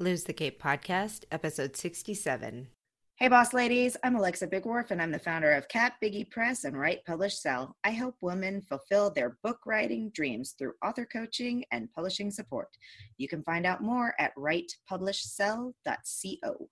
Lose 0.00 0.22
the 0.22 0.32
Cape 0.32 0.62
podcast, 0.62 1.24
episode 1.32 1.76
67. 1.76 2.68
Hey, 3.16 3.26
boss 3.26 3.52
ladies. 3.52 3.96
I'm 4.04 4.14
Alexa 4.14 4.46
Bigwarfe, 4.46 4.92
and 4.92 5.02
I'm 5.02 5.10
the 5.10 5.18
founder 5.18 5.50
of 5.50 5.66
Kat 5.66 5.94
Biggie 6.00 6.30
Press 6.30 6.62
and 6.62 6.78
Write, 6.78 7.04
Publish, 7.04 7.40
Sell. 7.40 7.74
I 7.82 7.90
help 7.90 8.14
women 8.20 8.62
fulfill 8.62 9.10
their 9.10 9.38
book 9.42 9.58
writing 9.66 10.12
dreams 10.14 10.54
through 10.56 10.74
author 10.84 11.04
coaching 11.04 11.64
and 11.72 11.92
publishing 11.92 12.30
support. 12.30 12.68
You 13.16 13.26
can 13.26 13.42
find 13.42 13.66
out 13.66 13.82
more 13.82 14.14
at 14.20 14.36
writepublishsell.co. 14.36 16.68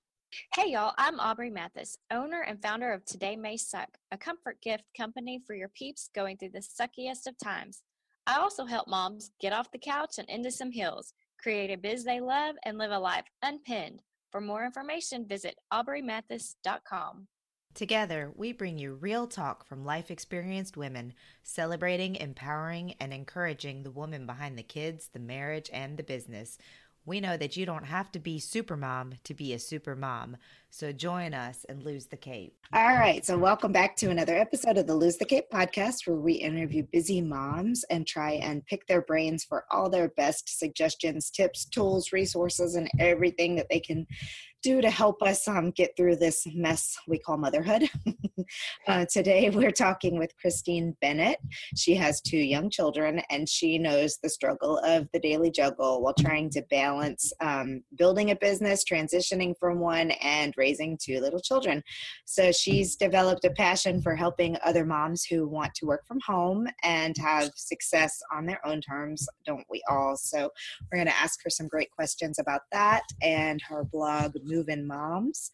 Hey 0.55 0.71
y'all, 0.71 0.95
I'm 0.97 1.19
Aubrey 1.19 1.51
Mathis, 1.51 1.99
owner 2.13 2.43
and 2.43 2.63
founder 2.63 2.93
of 2.93 3.05
Today 3.07 3.35
May 3.35 3.57
Suck, 3.57 3.89
a 4.13 4.17
comfort 4.17 4.63
gift 4.63 4.85
company 4.97 5.43
for 5.45 5.57
your 5.57 5.71
peeps 5.71 6.11
going 6.15 6.37
through 6.37 6.51
the 6.51 6.61
suckiest 6.61 7.27
of 7.27 7.37
times. 7.43 7.83
I 8.29 8.39
also 8.39 8.67
help 8.67 8.87
moms 8.87 9.33
get 9.41 9.53
off 9.53 9.73
the 9.73 9.79
couch 9.79 10.19
and 10.19 10.29
into 10.29 10.53
some 10.53 10.71
hills 10.71 11.13
create 11.47 11.71
a 11.71 11.77
biz 11.77 12.03
they 12.03 12.19
love, 12.19 12.57
and 12.65 12.77
live 12.77 12.91
a 12.91 12.99
life 12.99 13.27
unpinned. 13.41 14.03
For 14.33 14.41
more 14.41 14.65
information, 14.65 15.29
visit 15.29 15.55
aubreymathis.com. 15.73 17.29
Together, 17.73 18.33
we 18.35 18.53
bring 18.53 18.79
you 18.79 18.95
real 18.95 19.29
talk 19.29 19.65
from 19.65 19.85
life 19.85 20.11
experienced 20.11 20.77
women, 20.77 21.13
celebrating, 21.45 22.17
empowering, 22.17 22.95
and 22.99 23.13
encouraging 23.13 23.85
the 23.85 23.93
woman 23.93 24.27
behind 24.27 24.59
the 24.59 24.65
kids, 24.65 25.11
the 25.13 25.21
marriage, 25.21 25.71
and 25.73 25.97
the 25.97 26.03
business. 26.03 26.59
We 27.05 27.21
know 27.21 27.37
that 27.37 27.57
you 27.57 27.65
don't 27.65 27.85
have 27.85 28.11
to 28.13 28.19
be 28.19 28.41
super 28.41 28.77
mom 28.77 29.15
to 29.23 29.33
be 29.33 29.53
a 29.53 29.61
super 29.61 29.95
mom. 29.95 30.39
So 30.77 30.93
join 30.93 31.33
us 31.33 31.65
and 31.71 31.83
lose 31.83 32.05
the 32.05 32.19
cape. 32.19 32.53
All 32.75 32.99
right. 32.99 33.25
So, 33.25 33.39
welcome 33.39 33.73
back 33.73 33.97
to 33.97 34.11
another 34.11 34.37
episode 34.37 34.77
of 34.77 34.87
the 34.87 34.95
Lose 34.95 35.17
the 35.17 35.25
Cape 35.25 35.47
podcast, 35.51 36.07
where 36.07 36.19
we 36.19 36.35
interview 36.35 36.83
busy 36.93 37.23
moms 37.23 37.83
and 37.89 38.07
try 38.07 38.33
and 38.33 38.63
pick 38.67 38.87
their 38.87 39.01
brains 39.01 39.43
for 39.43 39.65
all 39.71 39.89
their 39.89 40.09
best 40.19 40.59
suggestions, 40.59 41.31
tips, 41.31 41.65
tools, 41.65 42.13
resources, 42.13 42.75
and 42.75 42.91
everything 42.99 43.57
that 43.57 43.69
they 43.71 43.81
can 43.81 44.07
do 44.67 44.81
to 44.81 44.91
help 44.91 45.23
us 45.23 45.47
um, 45.47 45.71
get 45.71 45.97
through 45.97 46.17
this 46.17 46.45
mess 46.53 46.97
we 47.07 47.21
call 47.21 47.37
motherhood. 47.37 47.89
uh, 48.89 49.07
today, 49.09 49.49
we're 49.49 49.71
talking 49.71 50.19
with 50.19 50.33
Kristine 50.45 50.97
Bennett. 51.01 51.39
She 51.77 51.95
has 51.95 52.21
two 52.21 52.37
young 52.39 52.69
children 52.69 53.23
and 53.31 53.49
she 53.49 53.79
knows 53.79 54.19
the 54.21 54.29
struggle 54.29 54.79
of 54.79 55.09
the 55.13 55.21
daily 55.21 55.53
juggle 55.53 56.03
while 56.03 56.15
trying 56.15 56.51
to 56.51 56.63
balance 56.63 57.33
um, 57.41 57.85
building 57.97 58.33
a 58.33 58.37
business, 58.37 58.83
transitioning 58.85 59.55
from 59.61 59.79
one, 59.79 60.11
and 60.21 60.53
raising 60.57 60.66
two 60.75 61.21
little 61.21 61.41
children. 61.41 61.83
So, 62.25 62.53
she's 62.53 62.97
developed 62.97 63.45
a 63.45 63.51
passion 63.51 64.03
for 64.03 64.15
helping 64.15 64.57
other 64.65 64.85
moms 64.85 65.25
who 65.25 65.49
want 65.49 65.75
to 65.75 65.87
work 65.87 66.07
from 66.07 66.19
home 66.27 66.67
and 66.83 67.17
have 67.19 67.51
success 67.57 68.19
on 68.33 68.47
their 68.47 68.65
own 68.67 68.81
terms, 68.81 69.27
don't 69.45 69.67
we 69.71 69.83
all? 69.89 70.17
So, 70.17 70.51
we're 70.91 70.99
going 70.99 71.07
to 71.07 71.17
ask 71.17 71.43
her 71.45 71.51
some 71.51 71.69
great 71.69 71.91
questions 71.91 72.39
about 72.39 72.63
that 72.73 73.03
and 73.23 73.61
her 73.69 73.85
blog, 73.85 74.33
Moving 74.45 74.87
Moms. 74.87 75.51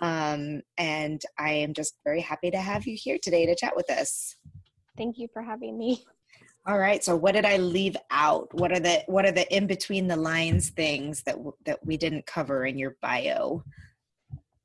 Um, 0.00 0.62
and 0.78 1.22
I 1.38 1.52
am 1.52 1.74
just 1.74 1.94
very 2.04 2.20
happy 2.20 2.50
to 2.50 2.58
have 2.58 2.86
you 2.86 2.96
here 2.98 3.18
today 3.22 3.46
to 3.46 3.54
chat 3.54 3.76
with 3.76 3.90
us. 3.90 4.36
Thank 4.96 5.16
you 5.18 5.28
for 5.32 5.42
having 5.42 5.78
me. 5.78 6.04
All 6.66 6.78
right. 6.78 7.02
So, 7.02 7.16
what 7.16 7.32
did 7.32 7.44
I 7.44 7.56
leave 7.56 7.96
out? 8.10 8.48
What 8.54 8.70
are 8.72 8.78
the 8.78 9.02
what 9.06 9.24
are 9.24 9.32
the 9.32 9.52
in 9.54 9.66
between 9.66 10.06
the 10.06 10.16
lines 10.16 10.70
things 10.70 11.22
that 11.24 11.36
that 11.64 11.84
we 11.84 11.96
didn't 11.96 12.26
cover 12.26 12.66
in 12.66 12.78
your 12.78 12.96
bio? 13.02 13.64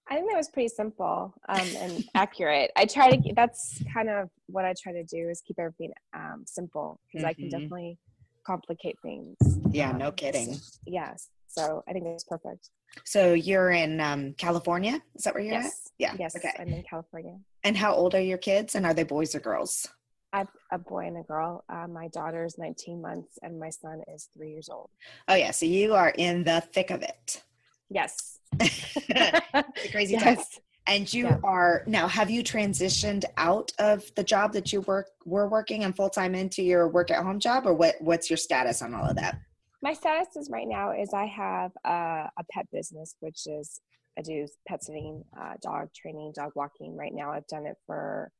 I 0.09 0.15
think 0.15 0.29
that 0.29 0.37
was 0.37 0.49
pretty 0.49 0.69
simple 0.69 1.33
um, 1.49 1.67
and 1.77 2.03
accurate. 2.15 2.71
I 2.75 2.85
try 2.85 3.11
to. 3.11 3.33
That's 3.35 3.83
kind 3.93 4.09
of 4.09 4.29
what 4.47 4.65
I 4.65 4.73
try 4.81 4.93
to 4.93 5.03
do 5.03 5.29
is 5.29 5.41
keep 5.41 5.59
everything 5.59 5.91
um, 6.13 6.43
simple 6.45 6.99
because 7.07 7.23
mm-hmm. 7.23 7.29
I 7.29 7.33
can 7.33 7.43
mm-hmm. 7.45 7.51
definitely 7.51 7.97
complicate 8.45 8.97
things. 9.03 9.35
Yeah, 9.71 9.91
um, 9.91 9.97
no 9.97 10.11
kidding. 10.11 10.53
So, 10.53 10.79
yes. 10.85 11.29
So 11.47 11.83
I 11.87 11.93
think 11.93 12.05
that's 12.05 12.23
perfect. 12.23 12.69
So 13.03 13.33
you're 13.33 13.71
in 13.71 13.99
um, 13.99 14.33
California? 14.37 15.01
Is 15.15 15.23
that 15.23 15.33
where 15.33 15.43
you're 15.43 15.53
yes. 15.53 15.65
at? 15.65 15.91
Yeah. 15.97 16.15
Yes. 16.19 16.35
Okay. 16.35 16.53
I'm 16.57 16.69
in 16.69 16.83
California. 16.83 17.37
And 17.63 17.75
how 17.75 17.93
old 17.93 18.15
are 18.15 18.21
your 18.21 18.37
kids? 18.37 18.75
And 18.75 18.85
are 18.85 18.93
they 18.93 19.03
boys 19.03 19.35
or 19.35 19.39
girls? 19.39 19.87
I 20.33 20.39
have 20.39 20.49
a 20.71 20.77
boy 20.77 21.07
and 21.07 21.17
a 21.17 21.23
girl. 21.23 21.63
Uh, 21.69 21.87
my 21.87 22.09
is 22.45 22.57
19 22.57 23.01
months, 23.01 23.39
and 23.41 23.59
my 23.59 23.69
son 23.69 24.01
is 24.13 24.29
three 24.35 24.51
years 24.51 24.69
old. 24.69 24.89
Oh 25.27 25.35
yeah. 25.35 25.51
So 25.51 25.65
you 25.65 25.95
are 25.95 26.09
in 26.09 26.43
the 26.43 26.61
thick 26.73 26.91
of 26.91 27.01
it. 27.01 27.43
Yes. 27.89 28.36
crazy 29.91 30.13
yes. 30.13 30.23
time. 30.23 30.45
And 30.87 31.13
you 31.13 31.25
yeah. 31.25 31.39
are 31.43 31.83
now. 31.85 32.07
Have 32.07 32.29
you 32.29 32.41
transitioned 32.43 33.25
out 33.35 33.73
of 33.77 34.09
the 34.15 34.23
job 34.23 34.53
that 34.53 34.71
you 34.71 34.81
work 34.81 35.07
were 35.25 35.49
working 35.49 35.83
and 35.83 35.93
full 35.93 36.09
time 36.09 36.33
into 36.33 36.63
your 36.63 36.87
work 36.87 37.11
at 37.11 37.21
home 37.23 37.39
job, 37.39 37.67
or 37.67 37.73
what? 37.73 37.95
What's 37.99 38.29
your 38.29 38.37
status 38.37 38.81
on 38.81 38.93
all 38.93 39.03
of 39.03 39.17
that? 39.17 39.37
My 39.81 39.93
status 39.93 40.35
is 40.37 40.49
right 40.49 40.67
now 40.67 40.91
is 40.91 41.13
I 41.13 41.25
have 41.25 41.71
a, 41.83 42.29
a 42.37 42.43
pet 42.51 42.67
business, 42.71 43.15
which 43.19 43.47
is 43.47 43.81
I 44.17 44.21
do 44.21 44.47
pet 44.67 44.83
sitting, 44.83 45.23
uh, 45.39 45.53
dog 45.61 45.93
training, 45.93 46.33
dog 46.35 46.53
walking. 46.55 46.95
Right 46.95 47.13
now, 47.13 47.31
I've 47.31 47.47
done 47.47 47.65
it 47.65 47.77
for 47.85 48.31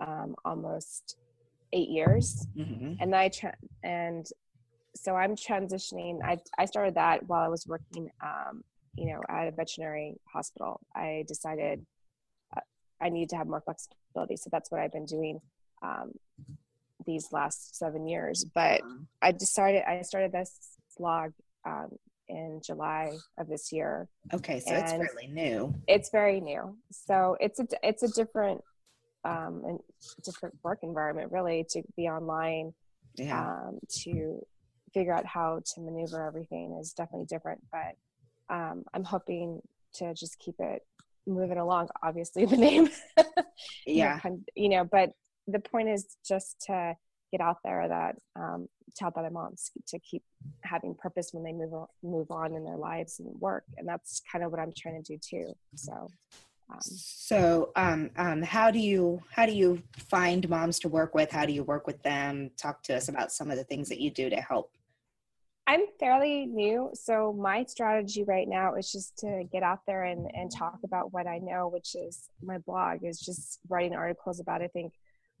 um, 0.00 0.34
almost 0.44 1.16
eight 1.72 1.88
years, 1.88 2.46
mm-hmm. 2.56 2.94
and 3.00 3.14
I 3.14 3.28
tra- 3.28 3.56
and 3.84 4.26
so 4.96 5.14
I'm 5.14 5.36
transitioning. 5.36 6.18
I 6.24 6.38
I 6.58 6.64
started 6.64 6.94
that 6.96 7.26
while 7.28 7.42
I 7.42 7.48
was 7.48 7.66
working, 7.66 8.10
um, 8.22 8.64
you 8.94 9.06
know, 9.06 9.20
at 9.28 9.48
a 9.48 9.50
veterinary 9.52 10.16
hospital. 10.32 10.80
I 10.94 11.24
decided 11.26 11.84
uh, 12.56 12.60
I 13.00 13.08
need 13.08 13.30
to 13.30 13.36
have 13.36 13.46
more 13.46 13.60
flexibility, 13.60 14.36
so 14.36 14.50
that's 14.52 14.70
what 14.70 14.80
I've 14.80 14.92
been 14.92 15.06
doing. 15.06 15.40
Um, 15.82 16.12
these 17.06 17.28
last 17.32 17.78
seven 17.78 18.06
years 18.06 18.44
but 18.54 18.82
i 19.22 19.32
decided 19.32 19.82
i 19.88 20.02
started 20.02 20.32
this 20.32 20.76
blog 20.98 21.32
um, 21.64 21.88
in 22.30 22.60
July 22.64 23.12
of 23.38 23.48
this 23.48 23.72
year. 23.72 24.08
Okay, 24.32 24.60
so 24.60 24.74
it's 24.74 24.92
fairly 24.92 25.26
new. 25.26 25.74
It's 25.88 26.10
very 26.10 26.40
new. 26.40 26.76
So 26.90 27.36
it's 27.40 27.58
a 27.58 27.66
it's 27.82 28.02
a 28.02 28.08
different 28.08 28.62
um, 29.24 29.62
and 29.66 29.78
different 30.24 30.54
work 30.62 30.78
environment 30.82 31.32
really 31.32 31.66
to 31.70 31.82
be 31.96 32.08
online. 32.08 32.72
Yeah. 33.16 33.40
Um, 33.40 33.80
to 34.04 34.40
figure 34.94 35.12
out 35.12 35.26
how 35.26 35.60
to 35.74 35.80
maneuver 35.80 36.26
everything 36.26 36.78
is 36.80 36.92
definitely 36.92 37.26
different, 37.26 37.60
but 37.72 37.96
um, 38.50 38.84
I'm 38.92 39.04
hoping 39.04 39.60
to 39.94 40.14
just 40.14 40.38
keep 40.38 40.56
it 40.58 40.82
moving 41.26 41.58
along. 41.58 41.88
Obviously, 42.02 42.44
the 42.46 42.56
name. 42.56 42.88
yeah. 43.86 44.20
You 44.54 44.68
know, 44.68 44.84
but 44.84 45.12
the 45.46 45.60
point 45.60 45.88
is 45.88 46.16
just 46.26 46.60
to 46.66 46.94
get 47.30 47.40
out 47.40 47.58
there 47.64 47.86
that 47.88 48.16
um, 48.36 48.68
to 48.96 49.04
help 49.04 49.16
other 49.16 49.30
moms 49.30 49.70
to 49.86 49.98
keep 50.00 50.22
having 50.62 50.94
purpose 50.94 51.30
when 51.32 51.44
they 51.44 51.52
move 51.52 51.72
on, 51.72 51.86
move 52.02 52.30
on 52.30 52.54
in 52.54 52.64
their 52.64 52.76
lives 52.76 53.20
and 53.20 53.28
work 53.40 53.64
and 53.76 53.86
that's 53.86 54.20
kind 54.30 54.44
of 54.44 54.50
what 54.50 54.60
i'm 54.60 54.72
trying 54.76 55.00
to 55.02 55.12
do 55.12 55.18
too 55.18 55.52
so 55.74 56.08
um, 56.72 56.78
so 56.80 57.72
um, 57.76 58.10
um, 58.16 58.42
how 58.42 58.70
do 58.70 58.78
you 58.78 59.22
how 59.30 59.46
do 59.46 59.52
you 59.52 59.82
find 59.96 60.48
moms 60.48 60.78
to 60.80 60.88
work 60.88 61.14
with 61.14 61.30
how 61.30 61.46
do 61.46 61.52
you 61.52 61.62
work 61.62 61.86
with 61.86 62.02
them 62.02 62.50
talk 62.56 62.82
to 62.84 62.96
us 62.96 63.08
about 63.08 63.32
some 63.32 63.50
of 63.50 63.56
the 63.56 63.64
things 63.64 63.88
that 63.88 64.00
you 64.00 64.10
do 64.10 64.30
to 64.30 64.36
help 64.36 64.72
i'm 65.70 65.80
fairly 65.98 66.46
new 66.46 66.90
so 66.94 67.32
my 67.32 67.64
strategy 67.64 68.24
right 68.24 68.48
now 68.48 68.74
is 68.74 68.90
just 68.90 69.16
to 69.18 69.44
get 69.52 69.62
out 69.62 69.80
there 69.86 70.04
and, 70.04 70.30
and 70.34 70.50
talk 70.50 70.78
about 70.84 71.12
what 71.12 71.26
i 71.26 71.38
know 71.38 71.68
which 71.68 71.94
is 71.94 72.28
my 72.42 72.58
blog 72.58 73.04
is 73.04 73.20
just 73.20 73.58
writing 73.68 73.94
articles 73.94 74.40
about 74.40 74.62
i 74.62 74.66
think 74.68 74.92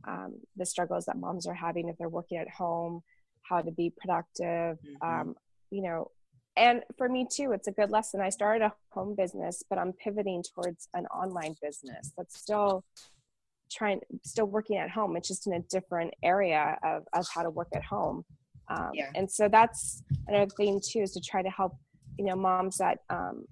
um, 0.06 0.38
the 0.56 0.66
struggles 0.66 1.06
that 1.06 1.18
moms 1.18 1.46
are 1.46 1.54
having 1.54 1.88
if 1.88 1.96
they're 1.98 2.08
working 2.08 2.38
at 2.38 2.48
home, 2.48 3.02
how 3.42 3.60
to 3.60 3.70
be 3.70 3.92
productive, 3.96 4.78
mm-hmm. 4.78 5.08
um, 5.08 5.34
you 5.70 5.82
know. 5.82 6.10
And 6.56 6.82
for 6.98 7.08
me 7.08 7.26
too, 7.30 7.52
it's 7.52 7.68
a 7.68 7.72
good 7.72 7.90
lesson. 7.90 8.20
I 8.20 8.28
started 8.28 8.64
a 8.64 8.72
home 8.90 9.14
business, 9.14 9.62
but 9.68 9.78
I'm 9.78 9.92
pivoting 9.92 10.42
towards 10.54 10.88
an 10.94 11.06
online 11.06 11.54
business 11.62 12.12
that's 12.16 12.38
still 12.38 12.84
trying, 13.70 14.00
still 14.24 14.46
working 14.46 14.76
at 14.76 14.90
home. 14.90 15.16
It's 15.16 15.28
just 15.28 15.46
in 15.46 15.54
a 15.54 15.60
different 15.60 16.12
area 16.22 16.76
of, 16.82 17.04
of 17.12 17.26
how 17.32 17.42
to 17.42 17.50
work 17.50 17.68
at 17.74 17.84
home. 17.84 18.24
Um, 18.70 18.90
yeah. 18.94 19.10
And 19.14 19.30
so 19.30 19.48
that's 19.48 20.02
another 20.28 20.50
thing 20.56 20.80
too, 20.82 21.00
is 21.00 21.12
to 21.12 21.20
try 21.20 21.42
to 21.42 21.50
help, 21.50 21.76
you 22.18 22.24
know, 22.24 22.36
moms 22.36 22.78
that, 22.78 22.98
um, 23.10 23.44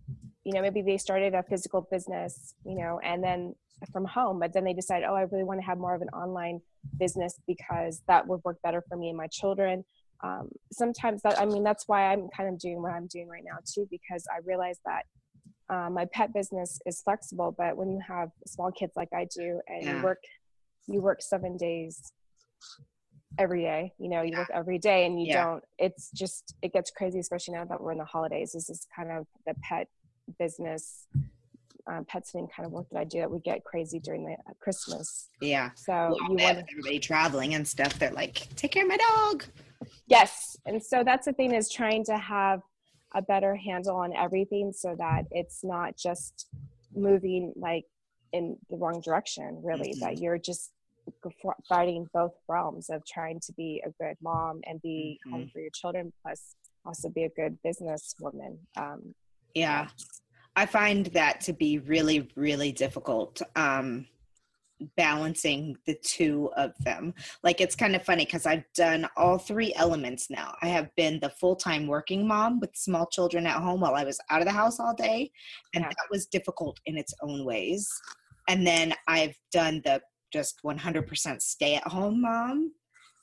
you 0.44 0.52
know, 0.52 0.62
maybe 0.62 0.80
they 0.80 0.96
started 0.96 1.34
a 1.34 1.42
physical 1.42 1.86
business, 1.90 2.54
you 2.64 2.76
know, 2.76 3.00
and 3.02 3.22
then 3.22 3.54
from 3.92 4.04
home 4.04 4.38
but 4.38 4.52
then 4.52 4.64
they 4.64 4.72
decide 4.72 5.02
oh 5.08 5.14
i 5.14 5.22
really 5.22 5.44
want 5.44 5.60
to 5.60 5.66
have 5.66 5.78
more 5.78 5.94
of 5.94 6.02
an 6.02 6.08
online 6.08 6.60
business 6.98 7.40
because 7.46 8.02
that 8.08 8.26
would 8.26 8.40
work 8.44 8.58
better 8.62 8.82
for 8.88 8.96
me 8.96 9.08
and 9.08 9.16
my 9.16 9.26
children 9.28 9.84
um, 10.24 10.48
sometimes 10.72 11.22
that 11.22 11.40
i 11.40 11.44
mean 11.44 11.62
that's 11.62 11.86
why 11.86 12.12
i'm 12.12 12.28
kind 12.36 12.48
of 12.48 12.58
doing 12.58 12.82
what 12.82 12.92
i'm 12.92 13.06
doing 13.06 13.28
right 13.28 13.44
now 13.44 13.58
too 13.64 13.86
because 13.90 14.26
i 14.34 14.40
realize 14.44 14.78
that 14.84 15.02
uh, 15.70 15.90
my 15.90 16.06
pet 16.12 16.32
business 16.32 16.80
is 16.86 17.00
flexible 17.02 17.54
but 17.56 17.76
when 17.76 17.90
you 17.90 18.00
have 18.06 18.30
small 18.46 18.72
kids 18.72 18.92
like 18.96 19.08
i 19.14 19.26
do 19.36 19.60
and 19.68 19.84
yeah. 19.84 19.96
you 19.96 20.02
work 20.02 20.22
you 20.86 21.00
work 21.00 21.22
seven 21.22 21.56
days 21.56 22.12
every 23.38 23.62
day 23.62 23.92
you 23.98 24.08
know 24.08 24.22
you 24.22 24.32
yeah. 24.32 24.38
work 24.38 24.50
every 24.54 24.78
day 24.78 25.06
and 25.06 25.20
you 25.20 25.28
yeah. 25.28 25.44
don't 25.44 25.64
it's 25.78 26.10
just 26.12 26.54
it 26.62 26.72
gets 26.72 26.90
crazy 26.90 27.18
especially 27.18 27.54
now 27.54 27.64
that 27.64 27.80
we're 27.80 27.92
in 27.92 27.98
the 27.98 28.04
holidays 28.04 28.52
this 28.52 28.70
is 28.70 28.86
kind 28.94 29.10
of 29.10 29.26
the 29.46 29.54
pet 29.62 29.86
business 30.38 31.06
um, 31.88 32.04
pet 32.04 32.26
sitting 32.26 32.48
kind 32.48 32.66
of 32.66 32.72
work 32.72 32.86
that 32.92 32.98
I 32.98 33.04
do 33.04 33.20
that 33.20 33.30
we 33.30 33.40
get 33.40 33.64
crazy 33.64 33.98
during 33.98 34.24
the 34.24 34.32
uh, 34.32 34.52
Christmas. 34.60 35.28
Yeah. 35.40 35.70
So 35.74 36.16
you 36.28 36.34
want 36.34 36.58
everybody 36.58 36.98
traveling 36.98 37.54
and 37.54 37.66
stuff. 37.66 37.98
They're 37.98 38.12
like, 38.12 38.46
take 38.56 38.72
care 38.72 38.82
of 38.82 38.88
my 38.88 38.98
dog. 38.98 39.44
Yes, 40.06 40.56
and 40.66 40.82
so 40.82 41.02
that's 41.04 41.26
the 41.26 41.32
thing 41.32 41.54
is 41.54 41.70
trying 41.70 42.04
to 42.04 42.18
have 42.18 42.60
a 43.14 43.22
better 43.22 43.54
handle 43.54 43.96
on 43.96 44.14
everything 44.14 44.72
so 44.72 44.94
that 44.98 45.24
it's 45.30 45.64
not 45.64 45.96
just 45.96 46.48
moving 46.94 47.52
like 47.56 47.84
in 48.32 48.56
the 48.68 48.76
wrong 48.76 49.00
direction 49.00 49.60
really 49.64 49.90
mm-hmm. 49.90 50.00
that 50.00 50.18
you're 50.18 50.36
just 50.36 50.72
fighting 51.68 52.08
both 52.12 52.32
realms 52.48 52.90
of 52.90 53.02
trying 53.06 53.40
to 53.40 53.52
be 53.52 53.82
a 53.86 53.90
good 54.02 54.16
mom 54.22 54.60
and 54.64 54.80
be 54.82 55.18
mm-hmm. 55.26 55.32
home 55.32 55.50
for 55.52 55.60
your 55.60 55.70
children 55.74 56.12
plus 56.22 56.54
also 56.84 57.08
be 57.08 57.24
a 57.24 57.30
good 57.30 57.58
businesswoman 57.66 58.56
um, 58.76 59.14
yeah. 59.54 59.88
i 60.56 60.64
find 60.64 61.06
that 61.06 61.40
to 61.40 61.52
be 61.52 61.78
really 61.78 62.28
really 62.36 62.72
difficult 62.72 63.42
um, 63.56 64.06
balancing 64.96 65.76
the 65.86 65.94
two 65.94 66.50
of 66.56 66.72
them. 66.80 67.14
Like 67.42 67.60
it's 67.60 67.74
kind 67.74 67.96
of 67.96 68.04
funny 68.04 68.24
because 68.24 68.46
I've 68.46 68.64
done 68.74 69.08
all 69.16 69.38
three 69.38 69.72
elements 69.74 70.30
now. 70.30 70.54
I 70.62 70.68
have 70.68 70.94
been 70.96 71.18
the 71.20 71.30
full 71.30 71.56
time 71.56 71.86
working 71.86 72.26
mom 72.26 72.60
with 72.60 72.70
small 72.74 73.06
children 73.06 73.46
at 73.46 73.60
home 73.60 73.80
while 73.80 73.94
I 73.94 74.04
was 74.04 74.20
out 74.30 74.40
of 74.40 74.46
the 74.46 74.52
house 74.52 74.80
all 74.80 74.94
day, 74.94 75.30
and 75.74 75.82
yeah. 75.82 75.88
that 75.88 76.10
was 76.10 76.26
difficult 76.26 76.78
in 76.86 76.96
its 76.96 77.14
own 77.22 77.44
ways. 77.44 77.88
And 78.48 78.66
then 78.66 78.94
I've 79.06 79.36
done 79.52 79.82
the 79.84 80.00
just 80.32 80.60
100% 80.64 81.42
stay 81.42 81.74
at 81.76 81.86
home 81.86 82.22
mom. 82.22 82.72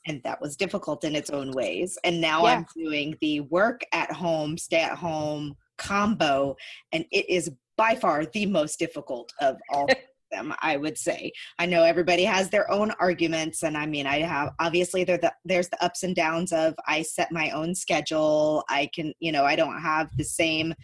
And 0.08 0.20
that 0.22 0.40
was 0.40 0.56
difficult 0.56 1.02
in 1.02 1.16
its 1.16 1.30
own 1.30 1.50
ways. 1.50 1.98
And 2.04 2.20
now 2.20 2.44
yeah. 2.44 2.58
I'm 2.58 2.66
doing 2.76 3.16
the 3.20 3.40
work 3.40 3.82
at 3.92 4.12
home, 4.12 4.56
stay 4.56 4.80
at 4.80 4.96
home 4.96 5.56
combo. 5.78 6.56
And 6.92 7.04
it 7.10 7.28
is 7.28 7.50
by 7.76 7.94
far 7.94 8.24
the 8.26 8.46
most 8.46 8.78
difficult 8.78 9.32
of 9.40 9.56
all 9.70 9.86
them 10.32 10.52
i 10.60 10.76
would 10.76 10.98
say 10.98 11.30
i 11.60 11.66
know 11.66 11.84
everybody 11.84 12.24
has 12.24 12.50
their 12.50 12.68
own 12.68 12.90
arguments 12.98 13.62
and 13.62 13.76
i 13.76 13.86
mean 13.86 14.08
i 14.08 14.18
have 14.18 14.50
obviously 14.58 15.04
the, 15.04 15.32
there's 15.44 15.68
the 15.68 15.84
ups 15.84 16.02
and 16.02 16.16
downs 16.16 16.52
of 16.52 16.74
i 16.88 17.00
set 17.00 17.30
my 17.30 17.50
own 17.50 17.72
schedule 17.74 18.64
i 18.68 18.88
can 18.92 19.12
you 19.20 19.30
know 19.30 19.44
i 19.44 19.54
don't 19.54 19.80
have 19.80 20.08
the 20.16 20.24
same 20.24 20.74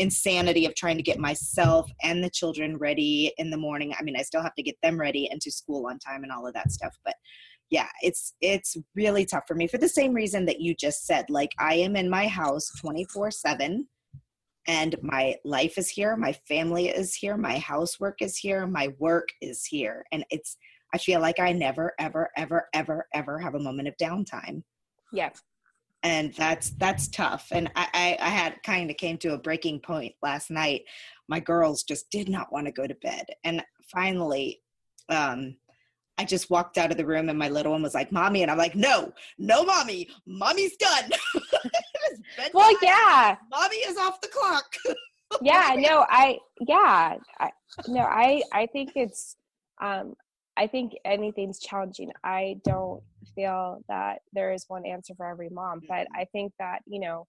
insanity 0.00 0.66
of 0.66 0.74
trying 0.74 0.96
to 0.96 1.02
get 1.02 1.18
myself 1.18 1.90
and 2.02 2.24
the 2.24 2.30
children 2.30 2.76
ready 2.76 3.32
in 3.38 3.50
the 3.50 3.56
morning. 3.56 3.94
I 3.98 4.02
mean 4.02 4.16
i 4.16 4.22
still 4.22 4.42
have 4.42 4.54
to 4.54 4.62
get 4.62 4.76
them 4.82 4.98
ready 4.98 5.30
and 5.30 5.40
to 5.42 5.50
school 5.52 5.86
on 5.86 5.98
time 5.98 6.22
and 6.22 6.32
all 6.32 6.46
of 6.46 6.54
that 6.54 6.72
stuff 6.72 6.96
but 7.04 7.14
yeah 7.70 7.88
it's 8.02 8.34
it's 8.40 8.76
really 8.94 9.24
tough 9.24 9.44
for 9.46 9.54
me 9.54 9.66
for 9.68 9.78
the 9.78 9.88
same 9.88 10.12
reason 10.12 10.44
that 10.46 10.60
you 10.60 10.74
just 10.74 11.06
said 11.06 11.24
like 11.30 11.52
i 11.58 11.74
am 11.74 11.94
in 11.96 12.10
my 12.10 12.26
house 12.26 12.70
24 12.80 13.30
7 13.30 13.86
and 14.66 14.96
my 15.02 15.34
life 15.44 15.78
is 15.78 15.88
here 15.88 16.16
my 16.16 16.32
family 16.46 16.88
is 16.88 17.14
here 17.14 17.36
my 17.36 17.58
housework 17.58 18.20
is 18.20 18.36
here 18.36 18.66
my 18.66 18.88
work 18.98 19.28
is 19.40 19.64
here. 19.64 20.04
And 20.12 20.24
it's 20.30 20.56
i 20.94 20.98
feel 20.98 21.20
like 21.20 21.38
i 21.40 21.52
never 21.52 21.92
ever 21.98 22.30
ever 22.36 22.68
ever 22.74 23.06
ever 23.14 23.38
have 23.38 23.54
a 23.54 23.60
moment 23.60 23.88
of 23.88 23.96
downtime. 23.96 24.62
Yeah 25.12 25.30
and 26.02 26.32
that's 26.34 26.70
that's 26.70 27.08
tough 27.08 27.48
and 27.50 27.70
i 27.76 27.86
i, 27.92 28.26
I 28.26 28.28
had 28.30 28.62
kind 28.62 28.90
of 28.90 28.96
came 28.96 29.18
to 29.18 29.34
a 29.34 29.38
breaking 29.38 29.80
point 29.80 30.14
last 30.22 30.50
night 30.50 30.82
my 31.28 31.40
girls 31.40 31.82
just 31.82 32.10
did 32.10 32.28
not 32.28 32.52
want 32.52 32.66
to 32.66 32.72
go 32.72 32.86
to 32.86 32.94
bed 32.94 33.26
and 33.44 33.62
finally 33.92 34.62
um 35.08 35.56
I 36.18 36.24
just 36.24 36.50
walked 36.50 36.76
out 36.76 36.90
of 36.90 36.98
the 36.98 37.06
room 37.06 37.30
and 37.30 37.38
my 37.38 37.48
little 37.48 37.72
one 37.72 37.82
was 37.82 37.94
like, 37.94 38.12
Mommy. 38.12 38.42
And 38.42 38.50
I'm 38.50 38.58
like, 38.58 38.74
No, 38.74 39.10
no, 39.38 39.64
Mommy. 39.64 40.06
Mommy's 40.26 40.76
done. 40.76 41.10
well, 42.52 42.76
yeah. 42.82 43.36
Mommy 43.50 43.76
is 43.76 43.96
off 43.96 44.20
the 44.20 44.28
clock. 44.28 44.66
yeah, 45.40 45.74
no, 45.78 46.04
I, 46.10 46.36
yeah. 46.60 47.16
I, 47.38 47.50
no, 47.88 48.00
I, 48.00 48.42
I 48.52 48.66
think 48.66 48.90
it's, 48.96 49.36
um, 49.80 50.14
I 50.58 50.66
think 50.66 50.92
anything's 51.06 51.58
challenging. 51.58 52.12
I 52.22 52.60
don't 52.64 53.02
feel 53.40 53.82
that 53.88 54.18
there 54.32 54.52
is 54.52 54.64
one 54.68 54.86
answer 54.86 55.14
for 55.16 55.26
every 55.26 55.48
mom, 55.50 55.80
but 55.88 56.06
mm-hmm. 56.06 56.20
I 56.20 56.24
think 56.32 56.52
that, 56.58 56.80
you 56.86 57.00
know, 57.00 57.26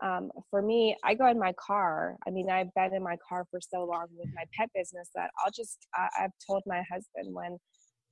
um, 0.00 0.30
for 0.50 0.62
me, 0.62 0.96
I 1.04 1.14
go 1.14 1.26
in 1.26 1.38
my 1.38 1.52
car. 1.54 2.16
I 2.26 2.30
mean, 2.30 2.50
I've 2.50 2.72
been 2.74 2.94
in 2.94 3.02
my 3.02 3.16
car 3.28 3.46
for 3.50 3.60
so 3.60 3.84
long 3.84 4.06
with 4.16 4.28
my 4.34 4.44
pet 4.56 4.70
business 4.74 5.08
that 5.14 5.30
I'll 5.44 5.50
just, 5.50 5.86
I, 5.94 6.08
I've 6.20 6.30
told 6.46 6.62
my 6.66 6.82
husband 6.90 7.34
when 7.34 7.58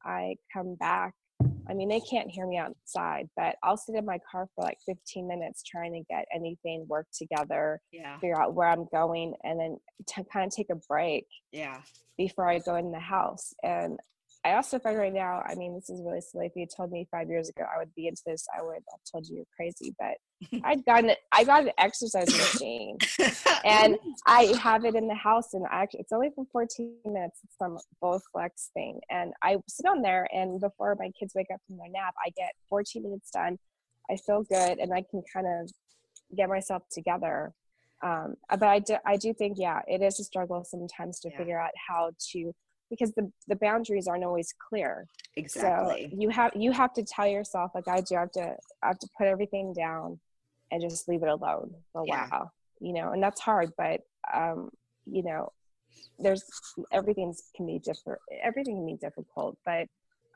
I 0.05 0.35
come 0.53 0.75
back, 0.75 1.15
I 1.69 1.75
mean, 1.75 1.89
they 1.89 2.01
can't 2.01 2.31
hear 2.31 2.47
me 2.47 2.59
outside, 2.59 3.29
but 3.37 3.57
I'll 3.63 3.77
sit 3.77 3.97
in 3.97 4.05
my 4.05 4.19
car 4.31 4.49
for 4.55 4.65
like 4.65 4.79
15 4.87 5.27
minutes 5.27 5.63
trying 5.63 5.93
to 5.93 6.03
get 6.09 6.25
anything 6.35 6.87
work 6.89 7.07
together, 7.17 7.81
yeah. 7.93 8.19
figure 8.19 8.41
out 8.41 8.55
where 8.55 8.69
I'm 8.69 8.87
going, 8.93 9.35
and 9.43 9.59
then 9.59 9.77
to 10.09 10.25
kind 10.33 10.47
of 10.47 10.55
take 10.55 10.71
a 10.71 10.77
break. 10.89 11.27
Yeah. 11.53 11.81
Before 12.17 12.49
I 12.49 12.61
go 12.61 12.77
in 12.77 12.93
the 12.93 13.01
house. 13.01 13.53
And 13.63 13.99
I 14.47 14.55
also 14.55 14.79
find 14.79 14.97
right 14.97 15.13
now, 15.13 15.43
I 15.45 15.57
mean, 15.57 15.75
this 15.75 15.91
is 15.91 16.01
really 16.05 16.21
silly. 16.21 16.47
If 16.47 16.53
you 16.55 16.67
told 16.69 16.93
me 16.93 17.09
five 17.11 17.29
years 17.29 17.49
ago 17.49 17.65
I 17.65 17.79
would 17.79 17.93
be 17.97 18.07
into 18.07 18.23
this, 18.25 18.47
I 18.57 18.63
would 18.63 18.75
have 18.75 19.01
told 19.11 19.27
you 19.27 19.39
you're 19.39 19.45
crazy. 19.57 19.93
But 19.99 20.19
I'd 20.65 20.85
gotten 20.85 21.11
it, 21.11 21.19
I 21.33 21.43
got 21.43 21.65
an 21.65 21.73
exercise 21.79 22.29
machine 22.29 22.97
and 23.65 23.99
I 24.27 24.55
have 24.63 24.85
it 24.85 24.95
in 24.95 25.09
the 25.09 25.17
house 25.17 25.53
and 25.55 25.67
I 25.67 25.83
actually, 25.83 26.01
it's 26.01 26.13
only 26.13 26.31
for 26.33 26.45
14 26.53 26.95
minutes. 27.05 27.41
It's 27.43 27.59
some 27.59 27.77
Bowflex 28.01 28.69
thing. 28.73 29.01
And 29.11 29.33
I 29.43 29.57
sit 29.67 29.87
on 29.87 30.01
there 30.01 30.29
and 30.33 30.61
before 30.61 30.95
my 30.97 31.11
kids 31.19 31.35
wake 31.35 31.49
up 31.53 31.61
from 31.67 31.79
their 31.79 31.89
nap, 31.91 32.15
I 32.25 32.31
get 32.37 32.53
14 32.69 33.03
minutes 33.03 33.33
done. 33.33 33.59
I 34.09 34.15
feel 34.15 34.45
good 34.45 34.79
and 34.79 34.95
I 34.95 35.03
can 35.11 35.25
kind 35.33 35.47
of 35.49 35.73
get 36.37 36.49
myself 36.49 36.85
together. 36.93 37.53
Um, 38.01 38.37
but 38.49 38.63
I 38.63 38.79
do, 38.79 38.97
I 39.05 39.17
do 39.17 39.35
think, 39.35 39.59
yeah, 39.59 39.81
it 39.89 40.03
is 40.03 40.21
a 40.21 40.25
struggle 40.25 40.63
sometimes 40.63 41.19
to 41.21 41.31
yeah. 41.31 41.37
figure 41.37 41.61
out 41.61 41.73
how 41.89 42.13
to 42.31 42.55
because 42.91 43.13
the, 43.13 43.31
the 43.49 43.57
boundaries 43.57 44.07
aren't 44.07 44.25
always 44.25 44.55
clear 44.69 45.07
exactly 45.37 46.09
so 46.11 46.17
you 46.17 46.29
have 46.29 46.53
you 46.55 46.73
have 46.73 46.93
to 46.93 47.03
tell 47.03 47.27
yourself 47.27 47.71
like 47.75 47.89
i 47.89 48.01
do 48.01 48.17
i 48.17 48.21
have 48.21 48.31
to 48.31 48.57
i 48.83 48.89
have 48.89 48.99
to 48.99 49.09
put 49.17 49.27
everything 49.27 49.73
down 49.73 50.19
and 50.71 50.83
just 50.83 51.09
leave 51.09 51.23
it 51.23 51.29
alone 51.29 51.71
for 51.93 52.03
a 52.03 52.05
yeah. 52.07 52.29
while 52.29 52.53
you 52.81 52.93
know 52.93 53.13
and 53.13 53.23
that's 53.23 53.41
hard 53.41 53.71
but 53.77 54.01
um 54.33 54.71
you 55.07 55.23
know 55.23 55.53
there's 56.19 56.45
everything 56.93 57.35
can 57.55 57.67
be 57.67 57.79
different 57.79 58.19
everything 58.43 58.77
can 58.77 58.87
be 58.87 58.97
difficult 58.97 59.57
but 59.65 59.87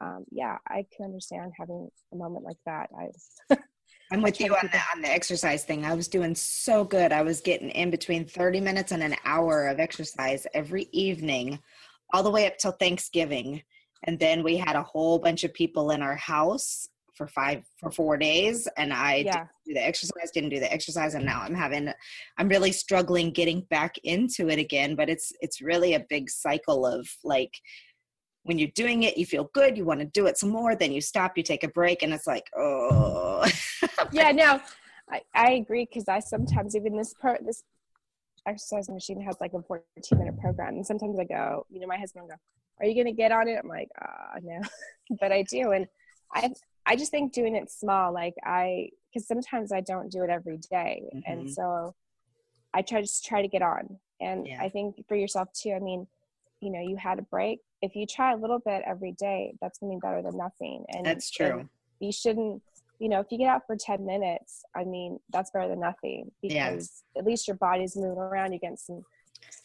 um 0.01 0.25
yeah 0.31 0.57
i 0.69 0.85
can 0.95 1.05
understand 1.05 1.53
having 1.59 1.89
a 2.13 2.17
moment 2.17 2.45
like 2.45 2.57
that 2.67 2.89
i 2.99 3.57
I'm 4.13 4.23
with 4.23 4.41
you 4.41 4.53
on 4.55 4.69
the, 4.73 4.79
on 4.95 5.03
the 5.03 5.09
exercise 5.09 5.65
thing. 5.65 5.85
I 5.85 5.95
was 5.95 6.09
doing 6.09 6.35
so 6.35 6.83
good. 6.83 7.13
I 7.13 7.23
was 7.23 7.41
getting 7.41 7.71
in 7.71 7.91
between 7.91 8.25
30 8.25 8.61
minutes 8.61 8.91
and 8.91 9.05
an 9.05 9.15
hour 9.25 9.69
of 9.69 9.79
exercise 9.79 10.49
every 10.53 10.89
evening 10.91 11.61
all 12.13 12.23
the 12.23 12.31
way 12.31 12.47
up 12.47 12.59
till 12.59 12.73
Thanksgiving. 12.73 13.63
And 14.05 14.19
then 14.19 14.43
we 14.43 14.57
had 14.57 14.77
a 14.77 14.83
whole 14.83 15.19
bunch 15.19 15.45
of 15.45 15.53
people 15.53 15.91
in 15.91 16.03
our 16.03 16.17
house 16.17 16.89
for 17.21 17.27
five 17.27 17.63
for 17.79 17.91
four 17.91 18.17
days 18.17 18.67
and 18.79 18.95
i 18.95 19.17
yeah. 19.17 19.33
didn't 19.33 19.49
do 19.67 19.75
the 19.75 19.87
exercise 19.87 20.31
didn't 20.33 20.49
do 20.49 20.59
the 20.59 20.73
exercise 20.73 21.13
and 21.13 21.27
now 21.27 21.43
i'm 21.43 21.55
having 21.55 21.93
i'm 22.39 22.49
really 22.49 22.73
struggling 22.73 23.31
getting 23.31 23.61
back 23.69 23.97
into 24.05 24.49
it 24.49 24.59
again 24.59 24.97
but 24.97 25.11
it's 25.11 25.31
it's 25.43 25.61
really 25.61 25.93
a 25.93 26.07
big 26.09 26.31
cycle 26.31 26.87
of 26.87 27.07
like 27.23 27.53
when 28.45 28.59
you're 28.59 28.71
doing 28.75 29.03
it 29.03 29.19
you 29.19 29.27
feel 29.27 29.51
good 29.53 29.77
you 29.77 29.85
want 29.85 30.01
to 30.01 30.07
do 30.07 30.27
it 30.27 30.39
some 30.39 30.49
more 30.49 30.75
then 30.75 30.93
you 30.93 31.01
stop 31.03 31.37
you 31.37 31.43
take 31.43 31.63
a 31.63 31.69
break 31.69 32.03
and 32.03 32.15
it's 32.15 32.27
like 32.27 32.47
oh 32.57 33.47
yeah 34.13 34.33
no 34.33 34.59
i, 35.11 35.21
I 35.35 35.51
agree 35.53 35.85
because 35.85 36.09
i 36.09 36.21
sometimes 36.21 36.75
even 36.75 36.97
this 36.97 37.13
part 37.13 37.45
this 37.45 37.65
exercise 38.47 38.89
machine 38.89 39.21
has 39.21 39.37
like 39.41 39.53
a 39.55 39.63
14 39.63 39.85
minute 40.19 40.39
program. 40.39 40.75
And 40.75 40.87
sometimes 40.87 41.19
I 41.19 41.25
go, 41.25 41.67
you 41.71 41.81
know, 41.81 41.87
my 41.87 41.99
husband 41.99 42.25
will 42.25 42.31
go, 42.31 42.37
are 42.81 42.87
you 42.87 42.95
going 42.95 43.15
to 43.15 43.21
get 43.21 43.33
on 43.33 43.49
it? 43.49 43.59
I'm 43.63 43.69
like, 43.69 43.89
ah, 44.01 44.37
uh, 44.37 44.41
no, 44.43 44.61
but 45.21 45.33
I 45.33 45.43
do. 45.43 45.73
And 45.73 45.87
I, 46.33 46.51
I 46.87 46.97
just 46.97 47.11
think 47.11 47.33
doing 47.33 47.57
it 47.57 47.71
small, 47.71 48.13
like 48.13 48.35
I, 48.45 48.91
cause 49.13 49.27
sometimes 49.27 49.73
I 49.73 49.81
don't 49.81 50.11
do 50.11 50.23
it 50.23 50.31
every 50.31 50.59
day. 50.59 51.03
Mm-hmm. 51.15 51.33
And 51.33 51.51
so 51.51 51.95
I 52.73 52.83
try 52.83 53.01
to 53.01 53.07
just 53.07 53.25
try 53.25 53.43
to 53.43 53.49
get 53.49 53.63
on. 53.63 53.99
And 54.21 54.47
yeah. 54.47 54.63
I 54.63 54.69
think 54.69 54.97
for 55.09 55.17
yourself 55.17 55.53
too, 55.53 55.73
I 55.73 55.79
mean, 55.79 56.07
you 56.61 56.71
know, 56.71 56.81
you 56.81 56.97
had 56.97 57.19
a 57.19 57.23
break. 57.23 57.61
If 57.83 57.97
you 57.97 58.07
try 58.07 58.33
a 58.33 58.37
little 58.37 58.59
bit 58.59 58.83
every 58.87 59.13
day, 59.13 59.55
that's 59.61 59.79
going 59.79 59.93
to 59.93 59.97
be 59.97 60.01
better 60.01 60.23
than 60.23 60.37
nothing. 60.37 60.85
And 60.89 61.05
that's 61.05 61.31
true. 61.31 61.61
And 61.61 61.69
you 62.01 62.13
shouldn't, 62.13 62.63
you 63.01 63.09
know, 63.09 63.19
if 63.19 63.27
you 63.31 63.39
get 63.39 63.49
out 63.49 63.63
for 63.67 63.77
10 63.77 64.05
minutes, 64.05 64.63
I 64.77 64.85
mean, 64.85 65.19
that's 65.33 65.51
better 65.51 65.69
than 65.69 65.81
nothing 65.81 66.31
because 66.43 66.55
yes. 66.55 67.03
at 67.17 67.25
least 67.25 67.49
your 67.49 67.57
body's 67.57 67.97
moving 67.97 68.19
around, 68.19 68.53
you 68.53 68.59
get 68.61 68.79
some 68.79 69.03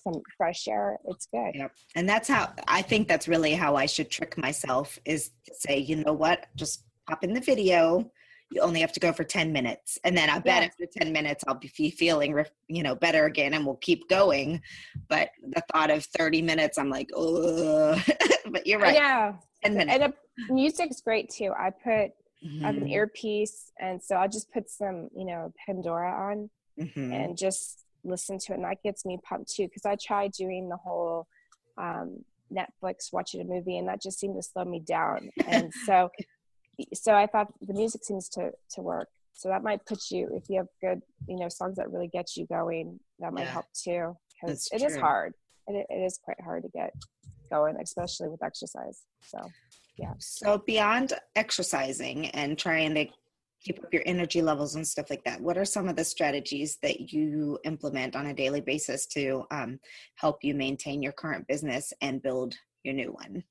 some 0.03 0.21
fresh 0.37 0.67
air. 0.69 0.97
It's 1.05 1.27
good. 1.27 1.51
Yep. 1.53 1.71
And 1.95 2.07
that's 2.07 2.29
how 2.29 2.53
I 2.67 2.81
think 2.81 3.09
that's 3.09 3.27
really 3.27 3.53
how 3.53 3.75
I 3.75 3.87
should 3.87 4.09
trick 4.09 4.37
myself 4.37 4.97
is 5.03 5.31
to 5.47 5.53
say, 5.53 5.77
you 5.77 5.97
know 5.97 6.13
what, 6.13 6.47
just 6.55 6.85
pop 7.07 7.23
in 7.25 7.33
the 7.33 7.41
video. 7.41 8.09
You 8.51 8.61
only 8.61 8.79
have 8.79 8.93
to 8.93 8.99
go 9.01 9.11
for 9.11 9.25
10 9.25 9.51
minutes. 9.51 9.99
And 10.05 10.17
then 10.17 10.29
I 10.29 10.39
bet 10.39 10.61
yeah. 10.61 10.67
after 10.67 10.85
10 11.01 11.11
minutes, 11.11 11.43
I'll 11.47 11.55
be 11.55 11.67
feeling, 11.67 12.41
you 12.67 12.83
know, 12.83 12.95
better 12.95 13.25
again 13.25 13.53
and 13.53 13.65
we'll 13.65 13.75
keep 13.77 14.07
going. 14.07 14.61
But 15.09 15.31
the 15.41 15.61
thought 15.73 15.91
of 15.91 16.05
30 16.05 16.41
minutes, 16.41 16.77
I'm 16.77 16.89
like, 16.89 17.09
oh, 17.13 18.01
but 18.49 18.65
you're 18.65 18.79
right. 18.79 18.95
Yeah. 18.95 19.33
10 19.63 19.75
minutes. 19.75 20.03
And 20.03 20.55
music's 20.55 21.01
great 21.01 21.29
too. 21.29 21.51
I 21.57 21.71
put 21.71 22.11
Mm-hmm. 22.43 22.63
I 22.65 22.67
have 22.67 22.77
an 22.77 22.87
earpiece, 22.87 23.71
and 23.79 24.01
so 24.01 24.15
I'll 24.15 24.29
just 24.29 24.51
put 24.51 24.69
some, 24.69 25.09
you 25.15 25.25
know, 25.25 25.53
Pandora 25.65 26.11
on 26.31 26.49
mm-hmm. 26.79 27.11
and 27.11 27.37
just 27.37 27.85
listen 28.03 28.37
to 28.39 28.53
it, 28.53 28.55
and 28.55 28.65
that 28.65 28.83
gets 28.83 29.05
me 29.05 29.19
pumped 29.27 29.53
too. 29.53 29.63
Because 29.67 29.85
I 29.85 29.95
tried 29.95 30.31
doing 30.31 30.69
the 30.69 30.77
whole 30.77 31.27
um, 31.77 32.23
Netflix 32.53 33.11
watching 33.11 33.41
a 33.41 33.45
movie, 33.45 33.77
and 33.77 33.87
that 33.87 34.01
just 34.01 34.19
seemed 34.19 34.35
to 34.35 34.43
slow 34.43 34.65
me 34.65 34.79
down. 34.79 35.29
and 35.47 35.73
so, 35.85 36.09
so 36.93 37.13
I 37.13 37.25
thought 37.27 37.47
the 37.61 37.73
music 37.73 38.03
seems 38.03 38.29
to 38.29 38.51
to 38.71 38.81
work. 38.81 39.09
So 39.33 39.49
that 39.49 39.63
might 39.63 39.85
put 39.85 39.99
you, 40.11 40.29
if 40.33 40.49
you 40.49 40.57
have 40.57 40.67
good, 40.81 41.01
you 41.27 41.37
know, 41.37 41.49
songs 41.49 41.75
that 41.75 41.91
really 41.91 42.07
get 42.07 42.37
you 42.37 42.45
going, 42.47 42.99
that 43.19 43.33
might 43.33 43.43
Yeah. 43.43 43.51
help 43.51 43.65
too. 43.73 44.15
Because 44.41 44.69
it 44.71 44.81
is 44.81 44.93
true. 44.93 45.01
hard. 45.01 45.33
It, 45.67 45.85
it 45.89 46.03
is 46.05 46.17
quite 46.23 46.39
hard 46.41 46.63
to 46.63 46.69
get 46.69 46.93
going, 47.49 47.75
especially 47.81 48.29
with 48.29 48.43
exercise. 48.43 49.03
So 49.21 49.39
yeah. 49.97 50.13
So 50.19 50.61
beyond 50.65 51.13
exercising 51.35 52.27
and 52.31 52.57
trying 52.57 52.93
to 52.95 53.07
keep 53.61 53.83
up 53.83 53.93
your 53.93 54.03
energy 54.05 54.41
levels 54.41 54.75
and 54.75 54.87
stuff 54.87 55.09
like 55.09 55.23
that, 55.23 55.41
what 55.41 55.57
are 55.57 55.65
some 55.65 55.87
of 55.87 55.95
the 55.95 56.03
strategies 56.03 56.77
that 56.81 57.13
you 57.13 57.57
implement 57.63 58.15
on 58.15 58.27
a 58.27 58.33
daily 58.33 58.61
basis 58.61 59.05
to 59.07 59.45
um, 59.51 59.79
help 60.15 60.43
you 60.43 60.53
maintain 60.53 61.01
your 61.01 61.13
current 61.13 61.47
business 61.47 61.93
and 62.01 62.21
build 62.21 62.55
your 62.83 62.93
new 62.93 63.11
one? 63.11 63.43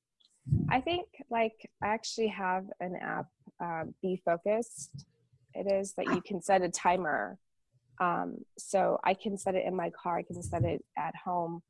I 0.68 0.80
think 0.80 1.06
like 1.30 1.70
I 1.82 1.88
actually 1.88 2.28
have 2.28 2.66
an 2.80 2.96
app, 3.00 3.26
um, 3.60 3.94
Be 4.02 4.20
Focused. 4.24 5.06
It 5.54 5.70
is 5.72 5.94
that 5.94 6.06
you 6.06 6.20
can 6.20 6.42
set 6.42 6.62
a 6.62 6.68
timer. 6.68 7.38
Um, 8.00 8.38
so 8.58 8.98
I 9.04 9.14
can 9.14 9.38
set 9.38 9.54
it 9.54 9.64
in 9.66 9.74
my 9.74 9.90
car. 9.90 10.18
I 10.18 10.22
can 10.22 10.42
set 10.42 10.64
it 10.64 10.84
at 10.98 11.14
home. 11.16 11.62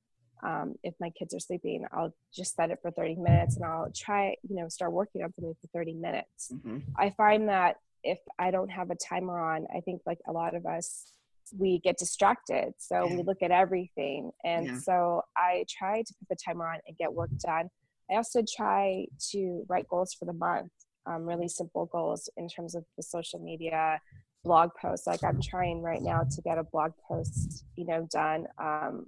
Um, 0.45 0.75
if 0.83 0.95
my 1.01 1.11
kids 1.11 1.35
are 1.35 1.41
sleeping, 1.41 1.85
I'll 1.93 2.15
just 2.35 2.55
set 2.55 2.71
it 2.71 2.79
for 2.83 2.91
30 2.91 3.17
minutes 3.17 3.57
and 3.57 3.65
I'll 3.65 3.91
try, 3.97 4.37
you 4.49 4.57
know, 4.57 4.69
start 4.69 4.93
working 4.93 5.23
on 5.23 5.33
something 5.35 5.55
for 5.61 5.67
30 5.69 5.95
minutes. 5.95 6.53
Mhm. 6.53 6.83
I 6.97 7.11
find 7.11 7.49
that 7.49 7.77
if 8.03 8.19
I 8.39 8.51
don't 8.51 8.69
have 8.71 8.91
a 8.91 8.95
timer 8.97 9.39
on, 9.41 9.67
I 9.75 9.81
think 9.81 10.03
like 10.05 10.19
a 10.29 10.33
lot 10.33 10.55
of 10.55 10.67
us, 10.67 11.13
we 11.57 11.79
get 11.81 11.99
distracted. 11.99 12.75
So 12.79 13.07
Yeah. 13.09 13.17
we 13.17 13.23
look 13.23 13.43
at 13.43 13.51
everything. 13.51 14.31
And 14.45 14.67
Yeah. 14.67 14.79
so 14.79 15.23
I 15.37 15.65
try 15.69 16.03
to 16.03 16.15
put 16.19 16.29
the 16.29 16.37
timer 16.37 16.69
on 16.69 16.81
and 16.87 16.97
get 16.97 17.13
work 17.13 17.31
done. 17.39 17.71
I 18.11 18.17
also 18.17 18.43
try 18.57 19.07
to 19.31 19.65
write 19.69 19.89
goals 19.89 20.13
for 20.13 20.27
the 20.27 20.33
month, 20.35 20.73
um, 21.07 21.25
really 21.25 21.49
simple 21.49 21.87
goals 21.87 22.29
in 22.37 22.49
terms 22.49 22.75
of 22.75 22.85
the 22.97 23.03
social 23.03 23.39
media 23.39 24.01
blog 24.43 24.71
posts. 24.81 25.07
Like 25.07 25.25
I'm 25.25 25.41
trying 25.41 25.81
right 25.81 26.03
now 26.03 26.25
to 26.25 26.43
get 26.43 26.59
a 26.59 26.65
blog 26.65 26.93
post, 27.09 27.65
you 27.77 27.87
know, 27.87 28.07
done. 28.13 28.47
Um, 28.59 29.07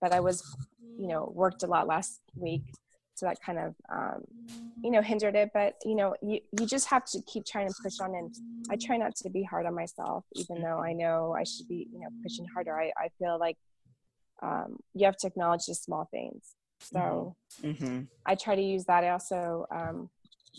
but 0.00 0.12
I 0.12 0.20
was, 0.20 0.42
you 0.98 1.08
know, 1.08 1.32
worked 1.34 1.62
a 1.62 1.66
lot 1.66 1.86
last 1.86 2.20
week. 2.34 2.62
So 3.14 3.26
that 3.26 3.38
kind 3.44 3.58
of, 3.58 3.74
um, 3.92 4.24
you 4.82 4.90
know, 4.90 5.02
hindered 5.02 5.36
it. 5.36 5.50
But, 5.52 5.74
you 5.84 5.94
know, 5.94 6.14
you, 6.22 6.40
you 6.58 6.66
just 6.66 6.88
have 6.88 7.04
to 7.06 7.20
keep 7.26 7.44
trying 7.44 7.68
to 7.68 7.74
push 7.82 8.00
on. 8.00 8.14
And 8.14 8.30
I 8.70 8.76
try 8.76 8.96
not 8.96 9.16
to 9.16 9.30
be 9.30 9.42
hard 9.42 9.66
on 9.66 9.74
myself, 9.74 10.24
even 10.36 10.62
though 10.62 10.80
I 10.80 10.92
know 10.92 11.34
I 11.38 11.44
should 11.44 11.68
be, 11.68 11.88
you 11.92 12.00
know, 12.00 12.08
pushing 12.22 12.46
harder. 12.54 12.78
I, 12.78 12.92
I 12.96 13.08
feel 13.18 13.38
like 13.38 13.56
um, 14.42 14.78
you 14.94 15.04
have 15.06 15.16
to 15.18 15.26
acknowledge 15.26 15.66
the 15.66 15.74
small 15.74 16.08
things. 16.10 16.54
So 16.80 17.36
Mhm. 17.62 18.08
I 18.24 18.34
try 18.36 18.54
to 18.54 18.62
use 18.62 18.84
that. 18.86 19.04
I 19.04 19.10
also, 19.10 19.66
um, 19.70 20.08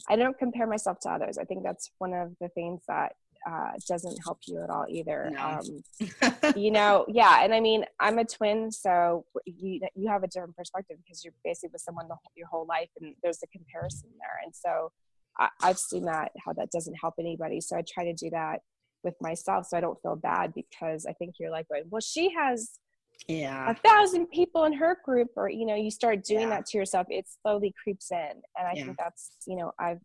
I 0.08 0.16
don't 0.16 0.38
compare 0.38 0.68
myself 0.68 1.00
to 1.01 1.10
others. 1.10 1.38
I 1.38 1.46
think 1.46 1.63
that's 1.63 1.92
one 1.98 2.13
of 2.13 2.36
the 2.40 2.50
things 2.50 2.82
that 2.88 3.16
uh, 3.50 3.72
doesn't 3.88 4.18
help 4.24 4.40
you 4.48 4.62
at 4.64 4.70
all 4.70 4.86
either. 4.90 5.30
No. 5.32 5.60
Um, 5.60 6.56
you 6.56 6.72
know, 6.72 7.06
yeah. 7.08 7.44
And 7.44 7.54
I 7.54 7.60
mean, 7.60 7.86
I'm 8.00 8.20
a 8.20 8.26
twin, 8.26 8.72
so 8.72 9.26
you 9.46 9.80
you 9.96 10.10
have 10.10 10.24
a 10.24 10.28
different 10.28 10.56
perspective 10.56 10.98
because 11.04 11.24
you're 11.24 11.34
basically 11.44 11.70
with 11.74 11.82
someone 11.82 12.08
the, 12.08 12.16
whole- 12.16 12.32
your 12.36 12.48
whole 12.48 12.66
life, 12.68 12.90
and 13.00 13.16
there's 13.24 13.40
a 13.44 13.48
comparison 13.48 14.10
there. 14.20 14.40
And 14.44 14.54
so 14.56 14.92
I, 15.40 15.50
I've 15.64 15.80
seen 15.80 16.06
that 16.06 16.32
how 16.46 16.54
that 16.54 16.72
doesn't 16.72 16.96
help 16.96 17.16
anybody. 17.20 17.62
So 17.62 17.78
I 17.78 17.84
try 17.88 18.06
to 18.06 18.14
do 18.14 18.30
that 18.32 18.60
with 19.04 19.16
myself, 19.22 19.68
so 19.68 19.78
I 19.78 19.82
don't 19.82 20.00
feel 20.02 20.16
bad 20.16 20.54
because 20.54 21.06
I 21.06 21.14
think 21.14 21.36
you're 21.40 21.50
like, 21.52 21.68
going, 21.68 21.84
well, 21.90 22.02
she 22.02 22.32
has 22.38 22.80
yeah. 23.28 23.72
a 23.72 23.76
thousand 23.76 24.28
people 24.28 24.66
in 24.66 24.74
her 24.74 24.98
group 25.04 25.30
or 25.36 25.50
you 25.50 25.66
know 25.66 25.76
you 25.76 25.92
start 25.92 26.24
doing 26.24 26.42
Yeah. 26.42 26.50
that 26.50 26.66
to 26.68 26.78
yourself 26.78 27.08
it 27.10 27.26
slowly 27.42 27.74
creeps 27.84 28.12
in 28.12 28.18
and 28.58 28.68
i 28.68 28.74
Yeah. 28.74 28.86
think 28.86 28.98
that's 28.98 29.32
you 29.46 29.58
know 29.58 29.72
i've 29.80 30.00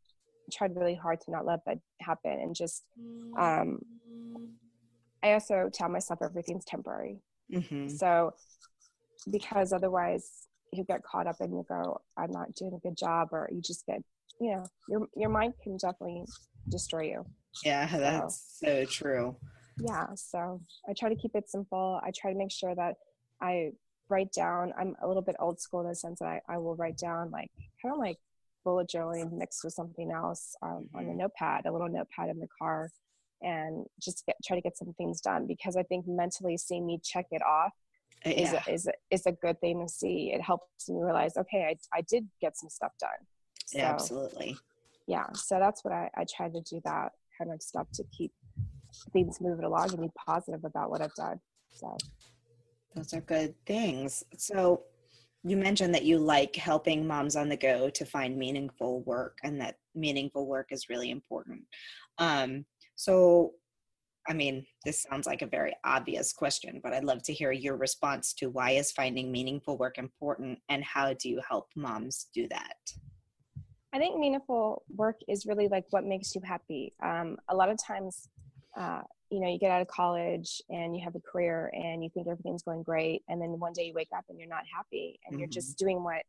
tried 0.53 0.75
really 0.77 0.95
hard 0.95 1.21
to 1.21 1.31
not 1.31 1.45
let 1.47 1.65
that 1.67 1.79
happen 2.01 2.31
and 2.33 2.55
just 2.55 2.85
um 3.39 3.79
i 5.23 5.33
also 5.33 5.69
tell 5.73 5.89
myself 5.89 6.21
everything's 6.23 6.65
temporary 6.65 7.21
Mhm. 7.53 7.91
so 7.91 8.33
because 9.31 9.73
otherwise 9.73 10.47
you 10.73 10.85
get 10.85 11.03
caught 11.03 11.27
up 11.27 11.37
and 11.41 11.53
you 11.53 11.65
go 11.69 12.01
i'm 12.17 12.31
not 12.31 12.55
doing 12.55 12.75
a 12.75 12.79
good 12.79 12.97
job 12.97 13.29
or 13.33 13.49
you 13.53 13.61
just 13.61 13.87
get 13.87 14.03
you 14.41 14.53
know 14.53 14.67
your 14.89 15.07
your 15.17 15.29
mind 15.31 15.55
can 15.63 15.77
definitely 15.77 16.25
destroy 16.69 17.03
you 17.03 17.25
Yeah, 17.65 17.87
that's 17.97 18.59
so 18.61 18.85
true. 18.85 19.37
yeah 19.79 20.07
so 20.15 20.61
i 20.89 20.93
try 20.93 21.09
to 21.09 21.17
keep 21.17 21.35
it 21.35 21.49
simple 21.49 22.01
i 22.03 22.11
try 22.15 22.33
to 22.33 22.39
make 22.39 22.51
sure 22.53 22.75
that 22.75 22.97
i 23.41 23.71
write 24.09 24.33
down 24.33 24.73
i'm 24.79 24.95
a 25.03 25.07
little 25.09 25.23
bit 25.23 25.37
old 25.39 25.61
school 25.61 25.81
in 25.81 25.89
the 25.89 25.95
sense 25.95 26.19
that 26.21 26.29
i, 26.29 26.41
I 26.55 26.59
will 26.59 26.77
write 26.77 26.97
down 26.99 27.31
like 27.31 27.51
kind 27.83 27.93
of 27.95 27.99
like 27.99 28.19
bullet 28.67 28.89
journaling 28.95 29.31
mixed 29.33 29.63
with 29.65 29.73
something 29.73 30.11
else 30.11 30.57
um, 30.61 30.83
on 30.93 31.05
a 31.05 31.13
Mhm. 31.13 31.19
notepad 31.23 31.67
a 31.67 31.73
little 31.73 31.89
notepad 31.89 32.29
in 32.31 32.39
the 32.41 32.49
car 32.61 32.91
and 33.41 33.87
just 34.07 34.27
get 34.27 34.35
try 34.45 34.57
to 34.57 34.61
get 34.69 34.77
some 34.77 34.93
things 34.95 35.21
done 35.21 35.47
because 35.47 35.77
i 35.77 35.85
think 35.85 36.03
mentally 36.09 36.57
seeing 36.57 36.85
me 36.91 36.99
check 37.13 37.27
it 37.31 37.43
off 37.43 37.73
Uh, 38.27 38.31
is 38.45 38.53
a, 38.59 38.61
is 38.75 38.85
a, 38.89 38.95
is 39.17 39.25
a 39.27 39.33
good 39.45 39.59
thing 39.61 39.77
to 39.87 39.89
see 40.01 40.33
it 40.37 40.43
helps 40.51 40.89
me 40.89 40.97
realize 41.09 41.35
okay 41.43 41.63
i, 41.71 41.99
I 41.99 42.01
did 42.13 42.25
get 42.45 42.53
some 42.61 42.69
stuff 42.79 42.93
done 43.07 43.21
so 43.67 43.79
yeah, 43.79 43.93
absolutely. 43.93 44.51
yeah 45.07 45.29
so 45.49 45.53
that's 45.65 45.81
what 45.85 45.95
I, 46.03 46.05
I 46.21 46.25
try 46.37 46.49
to 46.57 46.61
do 46.73 46.81
that 46.91 47.11
kind 47.39 47.53
of 47.55 47.63
stuff 47.71 47.87
to 47.99 48.03
keep 48.17 48.33
things 49.13 49.35
moving 49.47 49.65
along 49.71 49.89
and 49.95 50.01
be 50.09 50.13
positive 50.27 50.65
about 50.65 50.91
what 50.91 51.01
i've 51.05 51.15
done 51.27 51.39
so 51.81 51.89
Those 52.97 53.13
are 53.15 53.21
good 53.37 53.53
things. 53.67 54.25
So 54.39 54.59
you 55.47 55.57
mentioned 55.57 55.95
that 55.95 56.05
you 56.05 56.19
like 56.19 56.57
helping 56.57 57.07
moms 57.07 57.37
on 57.37 57.49
the 57.49 57.57
go 57.57 57.89
to 57.91 58.05
find 58.05 58.37
meaningful 58.37 59.03
work 59.03 59.39
and 59.45 59.61
that 59.61 59.77
meaningful 59.95 60.47
work 60.47 60.69
is 60.71 60.89
really 60.89 61.11
important. 61.11 61.63
Um, 62.19 62.65
so, 62.97 63.53
I 64.29 64.33
mean, 64.33 64.67
this 64.85 65.03
sounds 65.03 65.25
like 65.25 65.43
a 65.43 65.47
very 65.47 65.77
obvious 65.85 66.33
question, 66.33 66.81
but 66.83 66.93
I'd 66.93 67.05
love 67.05 67.23
to 67.25 67.33
hear 67.33 67.53
your 67.53 67.77
response 67.77 68.33
to 68.35 68.51
why 68.51 68.73
is 68.73 68.91
finding 68.91 69.31
meaningful 69.31 69.79
work 69.79 69.99
important 69.99 70.59
and 70.69 70.83
how 70.83 71.13
do 71.13 71.29
you 71.29 71.41
help 71.49 71.69
moms 71.77 72.27
do 72.35 72.49
that? 72.49 72.77
i 73.95 73.99
think 73.99 74.19
meaningful 74.19 74.83
work 74.95 75.17
is 75.27 75.47
really 75.47 75.69
like 75.69 75.85
what 75.91 76.05
makes 76.05 76.35
you 76.35 76.41
happy 76.45 76.93
um, 77.03 77.37
a 77.49 77.55
lot 77.55 77.71
of 77.71 77.79
times 77.83 78.29
uh, 78.79 79.01
you 79.31 79.41
know 79.41 79.49
you 79.49 79.59
get 79.59 79.71
out 79.71 79.83
of 79.83 79.89
college 79.89 80.63
and 80.71 80.97
you 80.97 81.03
have 81.03 81.15
a 81.15 81.21
career 81.21 81.71
and 81.75 82.03
you 82.03 82.11
think 82.11 82.29
everything's 82.29 82.63
going 82.63 82.83
great 82.83 83.23
and 83.29 83.41
then 83.41 83.59
one 83.59 83.73
day 83.73 83.85
you 83.85 83.95
wake 83.95 84.09
up 84.17 84.25
and 84.29 84.39
you're 84.39 84.49
not 84.49 84.63
happy 84.73 85.19
and 85.27 85.39
you're 85.39 85.49
Mhm. 85.49 85.53
just 85.53 85.79
doing 85.79 86.03
what 86.03 86.23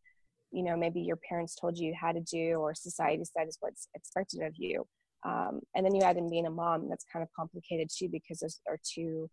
you 0.51 0.63
know 0.63 0.75
maybe 0.75 1.01
your 1.01 1.17
parents 1.17 1.55
told 1.55 1.77
you 1.77 1.93
how 1.99 2.11
to 2.11 2.21
do 2.21 2.55
or 2.55 2.73
society 2.73 3.23
said 3.23 3.47
is 3.47 3.57
what's 3.59 3.87
expected 3.93 4.41
of 4.41 4.53
you 4.55 4.85
um, 5.25 5.59
and 5.75 5.85
then 5.85 5.93
you 5.93 6.01
add 6.03 6.17
in 6.17 6.29
being 6.29 6.45
a 6.45 6.49
mom 6.49 6.87
that's 6.89 7.05
kind 7.11 7.21
of 7.23 7.29
complicated 7.35 7.89
too 7.95 8.07
because 8.09 8.39
those 8.39 8.59
are 8.67 8.79
two 8.83 9.29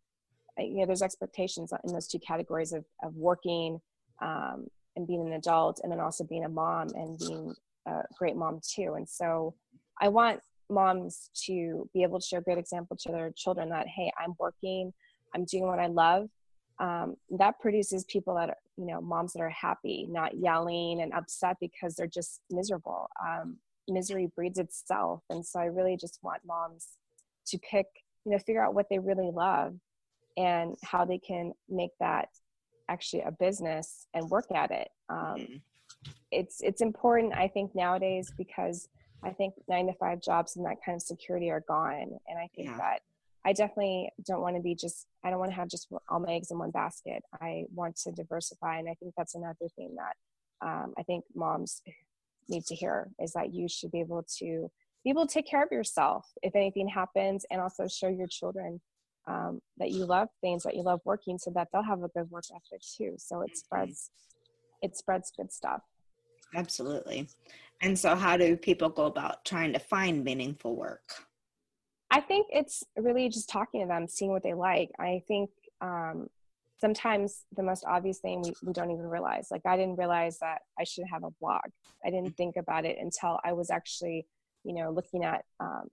uh, 0.59 0.63
you 0.63 0.77
know 0.79 0.87
there's 0.87 1.03
expectations 1.03 1.73
in 1.85 1.93
those 1.93 2.09
two 2.09 2.19
categories 2.19 2.73
of, 2.73 2.85
of 3.03 3.15
working 3.15 3.81
um, 4.23 4.67
and 4.97 5.07
being 5.07 5.27
an 5.27 5.33
adult 5.35 5.81
and 5.83 5.91
then 5.91 6.01
also 6.01 6.25
being 6.25 6.45
a 6.45 6.49
mom 6.49 6.89
and 6.95 7.19
being 7.19 7.55
a 7.87 8.03
great 8.19 8.37
mom 8.37 8.61
too 8.63 8.95
and 8.95 9.09
so 9.09 9.55
i 10.01 10.09
want 10.09 10.41
moms 10.71 11.31
to 11.47 11.89
be 11.93 12.03
able 12.03 12.19
to 12.21 12.27
show 12.27 12.39
a 12.39 12.43
good 12.43 12.59
example 12.59 12.97
to 12.97 13.13
their 13.13 13.31
children 13.37 13.69
that 13.69 13.87
hey 13.89 14.11
i'm 14.19 14.35
working 14.39 14.93
i'm 15.35 15.45
doing 15.45 15.67
what 15.67 15.79
i 15.79 15.87
love 15.87 16.29
um, 16.81 17.15
that 17.39 17.61
produces 17.61 18.05
people 18.05 18.35
that 18.35 18.51
are 18.51 18.57
you 18.77 18.87
know 18.87 19.01
moms 19.01 19.33
that 19.33 19.43
are 19.43 19.51
happy 19.51 20.09
not 20.11 20.37
yelling 20.37 21.03
and 21.03 21.13
upset 21.13 21.57
because 21.61 21.95
they're 21.95 22.07
just 22.07 22.41
miserable. 22.51 23.09
Um, 23.25 23.59
misery 23.89 24.33
breeds 24.35 24.59
itself. 24.59 25.23
And 25.31 25.45
so 25.45 25.61
i 25.61 25.67
really 25.67 25.97
just 25.97 26.19
want 26.23 26.41
moms 26.45 26.89
to 27.47 27.59
pick 27.59 27.87
you 28.25 28.33
know 28.33 28.39
figure 28.39 28.65
out 28.65 28.75
what 28.75 28.87
they 28.91 28.99
really 28.99 29.31
love 29.31 29.75
and 30.37 30.75
how 30.83 31.05
they 31.05 31.19
can 31.19 31.53
make 31.69 31.93
that 32.01 32.29
actually 32.89 33.23
a 33.23 33.31
business 33.31 34.07
and 34.15 34.29
work 34.29 34.47
at 34.53 34.71
it. 34.71 34.89
Um, 35.09 35.37
Mhm. 35.39 35.61
it's 36.33 36.61
it's 36.63 36.81
important 36.81 37.33
i 37.35 37.47
think 37.47 37.75
nowadays 37.75 38.33
because 38.37 38.89
i 39.25 39.31
think 39.33 39.55
nine 39.69 39.87
to 39.87 39.93
five 39.95 40.21
jobs 40.21 40.57
and 40.57 40.65
that 40.67 40.77
kind 40.85 40.97
of 40.97 41.03
security 41.03 41.51
are 41.51 41.65
gone. 41.67 42.19
And 42.29 42.39
i 42.39 42.49
think 42.55 42.69
Yeah. 42.71 42.77
that 42.79 43.01
i 43.45 43.53
definitely 43.53 44.11
don't 44.27 44.41
want 44.41 44.57
to 44.57 44.63
be 44.63 44.75
just 44.75 45.07
i 45.25 45.31
don't 45.31 45.39
want 45.39 45.51
to 45.51 45.57
have 45.57 45.69
just 45.69 45.89
all 46.09 46.21
my 46.21 46.33
eggs 46.33 46.51
in 46.51 46.59
one 46.59 46.71
basket. 46.71 47.23
I 47.41 47.65
want 47.75 47.97
to 48.05 48.13
diversify 48.13 48.79
and 48.79 48.89
i 48.89 48.95
think 48.95 49.15
that's 49.17 49.35
another 49.35 49.69
thing 49.77 49.97
that 49.97 50.17
um, 50.67 50.95
i 50.99 51.03
think 51.03 51.25
moms 51.35 51.83
need 52.49 52.65
to 52.67 52.75
hear 52.75 53.09
is 53.19 53.33
that 53.33 53.53
you 53.55 53.69
should 53.69 53.91
be 53.91 54.01
able 54.01 54.25
to 54.39 54.71
be 55.03 55.11
able 55.11 55.27
to 55.27 55.33
take 55.33 55.47
care 55.47 55.63
of 55.63 55.71
yourself 55.71 56.27
if 56.43 56.55
anything 56.55 56.89
happens 56.89 57.45
and 57.51 57.61
also 57.61 57.87
show 57.87 58.09
your 58.09 58.27
children 58.27 58.81
um, 59.27 59.61
that 59.79 59.91
you 59.91 60.05
love 60.05 60.29
things 60.41 60.63
that 60.65 60.75
you 60.77 60.83
love 60.83 61.01
working 61.05 61.39
so 61.39 61.51
that 61.55 61.69
they'll 61.73 61.83
have 61.83 62.03
a 62.03 62.09
good 62.09 62.31
work 62.31 62.45
ethic 62.55 62.83
too. 62.97 63.15
So 63.19 63.41
it 63.43 63.57
spreads 63.57 64.11
it 64.83 64.97
spreads 64.97 65.33
good 65.35 65.51
stuff. 65.53 65.81
Absolutely. 66.55 67.29
And 67.85 67.99
so, 67.99 68.17
how 68.17 68.39
do 68.39 68.57
people 68.57 68.89
go 68.89 69.05
about 69.05 69.45
trying 69.45 69.75
to 69.75 69.79
find 69.79 70.25
meaningful 70.25 70.75
work? 70.75 71.13
I 72.11 72.21
think 72.21 72.47
it's 72.51 72.83
really 72.97 73.29
just 73.29 73.51
talking 73.51 73.83
to 73.83 73.87
them, 73.87 74.09
seeing 74.09 74.31
what 74.31 74.43
they 74.43 74.55
like. 74.55 74.91
I 74.99 75.23
think 75.29 75.51
um, 75.83 76.29
sometimes 76.81 77.45
the 77.55 77.63
most 77.63 77.85
obvious 77.87 78.21
thing 78.21 78.41
we, 78.41 78.55
we 78.63 78.73
don't 78.73 78.91
even 78.91 79.05
realize. 79.07 79.49
Like, 79.51 79.67
I 79.67 79.77
didn't 79.77 79.97
realize 79.97 80.39
that 80.39 80.63
I 80.81 80.85
should 80.85 81.05
have 81.13 81.25
a 81.25 81.31
blog. 81.43 81.61
I 82.03 82.09
didn't 82.09 82.39
think 82.39 82.57
about 82.57 82.87
it 82.87 82.97
until 82.99 83.39
I 83.45 83.53
was 83.53 83.71
actually, 83.71 84.27
you 84.65 84.73
know, 84.73 84.91
looking 84.91 85.23
at 85.23 85.45
um, 85.61 85.89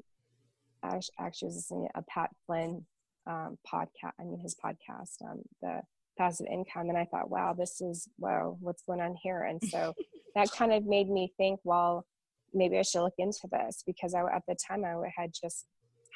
I 0.83 1.01
actually 1.19 1.47
was 1.47 1.55
listening 1.57 1.89
to 1.93 1.99
a 1.99 2.03
Pat 2.03 2.29
Flynn 2.45 2.85
um, 3.27 3.57
podcast. 3.69 4.13
I 4.17 4.23
mean, 4.23 4.39
his 4.39 4.55
podcast, 4.55 5.21
um, 5.29 5.41
the 5.61 5.81
passive 6.17 6.47
income, 6.49 6.87
and 6.87 6.97
I 6.97 7.03
thought, 7.03 7.29
wow, 7.29 7.53
this 7.53 7.81
is 7.81 8.07
wow, 8.17 8.55
what's 8.61 8.83
going 8.83 9.01
on 9.01 9.17
here? 9.21 9.43
And 9.43 9.61
so 9.69 9.93
that 10.35 10.51
kind 10.51 10.73
of 10.73 10.85
made 10.85 11.09
me 11.09 11.33
think, 11.37 11.59
well, 11.63 12.05
maybe 12.53 12.77
I 12.77 12.81
should 12.81 13.03
look 13.03 13.13
into 13.17 13.47
this 13.51 13.83
because 13.85 14.13
I, 14.13 14.21
at 14.21 14.43
the 14.47 14.55
time 14.55 14.83
I 14.85 14.95
had 15.15 15.31
just 15.33 15.67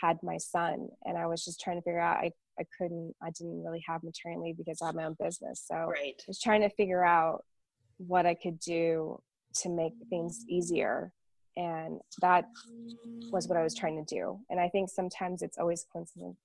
had 0.01 0.17
my 0.23 0.37
son, 0.37 0.89
and 1.05 1.17
I 1.17 1.25
was 1.25 1.43
just 1.43 1.61
trying 1.61 1.77
to 1.77 1.81
figure 1.81 1.99
out. 1.99 2.17
I 2.17 2.31
I 2.57 2.63
couldn't, 2.77 3.13
I 3.21 3.31
didn't 3.31 3.65
really 3.65 3.83
have 3.85 4.01
maternity 4.01 4.41
leave 4.41 4.57
because 4.57 4.81
I 4.81 4.85
had 4.85 4.95
my 4.95 5.03
own 5.03 5.17
business, 5.21 5.63
so 5.65 5.75
right. 5.75 6.15
I 6.17 6.23
was 6.27 6.39
trying 6.39 6.61
to 6.61 6.69
figure 6.69 7.03
out 7.03 7.43
what 7.97 8.25
I 8.25 8.33
could 8.33 8.59
do 8.59 9.19
to 9.55 9.69
make 9.69 9.93
things 10.09 10.45
easier 10.49 11.11
and 11.57 11.99
that 12.21 12.45
was 13.31 13.47
what 13.47 13.57
i 13.57 13.63
was 13.63 13.75
trying 13.75 14.03
to 14.03 14.15
do 14.15 14.37
and 14.49 14.59
i 14.59 14.67
think 14.67 14.89
sometimes 14.89 15.41
it's 15.41 15.57
always 15.57 15.85
coincidence 15.91 16.37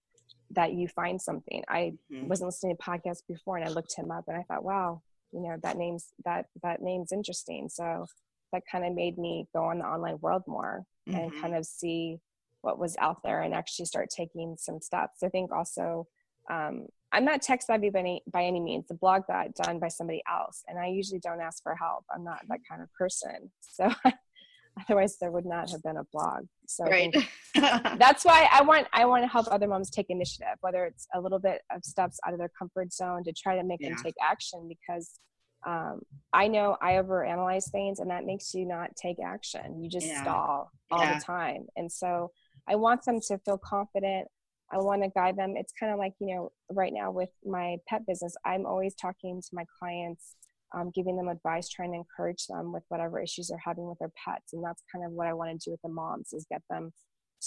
that 0.51 0.73
you 0.73 0.87
find 0.89 1.21
something 1.21 1.63
i 1.69 1.93
mm-hmm. 2.13 2.29
wasn't 2.29 2.47
listening 2.47 2.77
to 2.77 2.83
podcasts 2.83 3.23
before 3.29 3.57
and 3.57 3.69
i 3.69 3.73
looked 3.73 3.95
him 3.97 4.11
up 4.11 4.25
and 4.29 4.37
i 4.37 4.43
thought 4.43 4.65
wow 4.65 5.01
you 5.33 5.41
know 5.41 5.57
that 5.63 5.77
name's 5.77 6.13
that 6.25 6.47
that 6.63 6.83
name's 6.83 7.13
interesting. 7.13 7.69
So 7.69 8.07
that 8.53 8.63
kind 8.71 8.85
of 8.85 8.95
made 8.95 9.19
me 9.19 9.47
go 9.55 9.65
on 9.65 9.79
the 9.79 9.85
online 9.85 10.19
world 10.21 10.43
more 10.47 10.85
mm-hmm. 11.09 11.19
and 11.19 11.41
kind 11.41 11.55
of 11.55 11.65
see 11.65 12.19
what 12.63 12.79
was 12.79 12.97
out 12.99 13.23
there 13.23 13.43
and 13.43 13.55
actually 13.55 13.87
start 13.87 14.09
taking 14.15 14.57
some 14.59 14.81
steps. 14.81 15.23
I 15.23 15.29
think 15.29 15.53
also 15.53 16.07
um, 16.51 16.87
i'm 17.13 17.25
not 17.25 17.43
tech 17.43 17.63
savvy 17.63 17.91
by 17.91 18.01
any, 18.01 18.23
by 18.31 18.43
any 18.45 18.61
means. 18.61 18.87
The 18.89 18.95
blog 18.95 19.23
got 19.27 19.55
done 19.55 19.79
by 19.79 19.89
somebody 19.89 20.23
else 20.31 20.63
and 20.69 20.79
i 20.79 20.87
usually 20.87 21.21
don't 21.21 21.41
ask 21.41 21.63
for 21.63 21.75
help. 21.75 22.05
I'm 22.13 22.25
not 22.25 22.41
that 22.49 22.61
kind 22.69 22.83
of 22.83 22.93
person. 22.93 23.51
So 23.61 23.91
otherwise 24.79 25.17
there 25.19 25.31
would 25.31 25.47
not 25.47 25.71
have 25.71 25.83
been 25.83 25.97
a 25.97 26.05
blog 26.13 26.45
so 26.67 26.85
right. 26.85 27.15
that's 27.55 28.25
why 28.25 28.49
i 28.53 28.63
want 28.63 28.87
i 28.93 29.05
want 29.05 29.23
to 29.23 29.29
help 29.29 29.47
other 29.51 29.67
moms 29.67 29.91
take 29.91 30.07
initiative 30.09 30.57
whether 30.61 30.85
it's 30.85 31.07
a 31.15 31.21
little 31.21 31.39
bit 31.39 31.63
of 31.75 31.85
steps 31.85 32.19
out 32.27 32.33
of 32.33 32.39
their 32.39 32.51
comfort 32.59 32.93
zone 32.93 33.25
to 33.25 33.33
try 33.33 33.57
to 33.57 33.65
make 33.65 33.81
yeah. 33.81 33.91
them 33.91 33.99
take 34.03 34.15
action 34.23 34.69
because 34.69 35.19
um, 35.67 36.01
i 36.33 36.47
know 36.49 36.77
i 36.81 36.93
overanalyze 36.93 37.71
things 37.71 37.99
and 37.99 38.11
that 38.11 38.25
makes 38.25 38.55
you 38.55 38.67
not 38.67 38.91
take 38.97 39.17
action 39.25 39.83
you 39.83 39.91
just 39.91 40.07
yeah. 40.07 40.23
stall 40.23 40.71
all 40.91 41.03
yeah. 41.03 41.19
the 41.19 41.25
time 41.25 41.67
and 41.77 41.91
so 41.91 42.31
i 42.69 42.75
want 42.75 43.05
them 43.05 43.21
to 43.21 43.39
feel 43.39 43.59
confident 43.59 44.27
i 44.73 44.79
want 44.79 45.03
to 45.03 45.11
guide 45.11 45.37
them 45.37 45.55
it's 45.57 45.73
kind 45.79 45.93
of 45.93 45.99
like 45.99 46.15
you 46.21 46.35
know 46.35 46.51
right 46.71 46.93
now 46.95 47.11
with 47.11 47.31
my 47.45 47.77
pet 47.87 48.07
business 48.07 48.35
i'm 48.47 48.65
always 48.65 48.95
talking 48.95 49.41
to 49.43 49.49
my 49.53 49.65
clients 49.79 50.37
um, 50.75 50.91
giving 50.95 51.17
them 51.17 51.29
advice, 51.29 51.69
trying 51.69 51.93
to 51.93 51.99
encourage 51.99 52.47
them 52.47 52.73
with 52.73 52.85
whatever 52.89 53.21
issues 53.21 53.49
they're 53.49 53.63
having 53.65 53.89
with 53.89 53.99
their 53.99 54.13
pets. 54.25 54.53
And 54.53 54.65
that's 54.65 54.83
kind 54.93 55.05
of 55.05 55.13
what 55.13 55.27
I 55.27 55.33
want 55.33 55.51
to 55.51 55.65
do 55.65 55.73
with 55.73 55.83
the 55.83 55.89
moms 55.89 56.33
is 56.33 56.47
get 56.51 56.63
them 56.71 56.93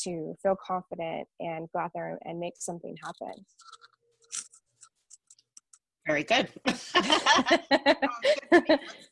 to 0.04 0.36
feel 0.42 0.56
confident 0.66 1.28
and 1.40 1.68
go 1.74 1.80
out 1.80 1.92
there 1.94 2.18
and 2.24 2.40
make 2.40 2.54
something 2.60 2.96
happen. 3.04 3.46
Very 6.06 6.24
good. 6.24 6.50
Let's 6.66 6.92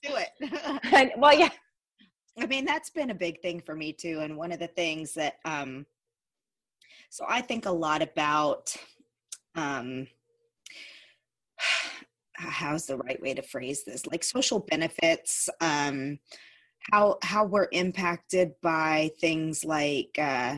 do 0.03 0.15
it. 0.18 0.30
and, 0.91 1.12
well, 1.18 1.38
yeah. 1.38 1.50
I 2.39 2.46
mean, 2.46 2.65
that's 2.65 2.89
been 2.89 3.12
a 3.12 3.15
big 3.15 3.41
thing 3.41 3.62
for 3.62 3.75
me 3.75 3.94
too. 3.94 4.20
And 4.22 4.38
one 4.38 4.51
of 4.51 4.60
the 4.60 4.68
things 4.68 5.13
that, 5.13 5.36
um, 5.46 5.86
so 7.10 7.25
I 7.27 7.41
think 7.41 7.65
a 7.65 7.72
lot 7.72 8.01
about, 8.01 8.75
um, 9.56 10.08
how's 12.50 12.86
the 12.86 12.98
right 12.98 13.21
way 13.21 13.33
to 13.33 13.41
phrase 13.41 13.83
this 13.83 14.05
like 14.07 14.24
social 14.24 14.60
benefits 14.60 15.50
um 15.60 16.17
how 16.91 17.17
how 17.24 17.45
we're 17.45 17.67
impacted 17.71 18.51
by 18.62 19.12
things 19.19 19.63
like 19.63 20.17
uh 20.19 20.57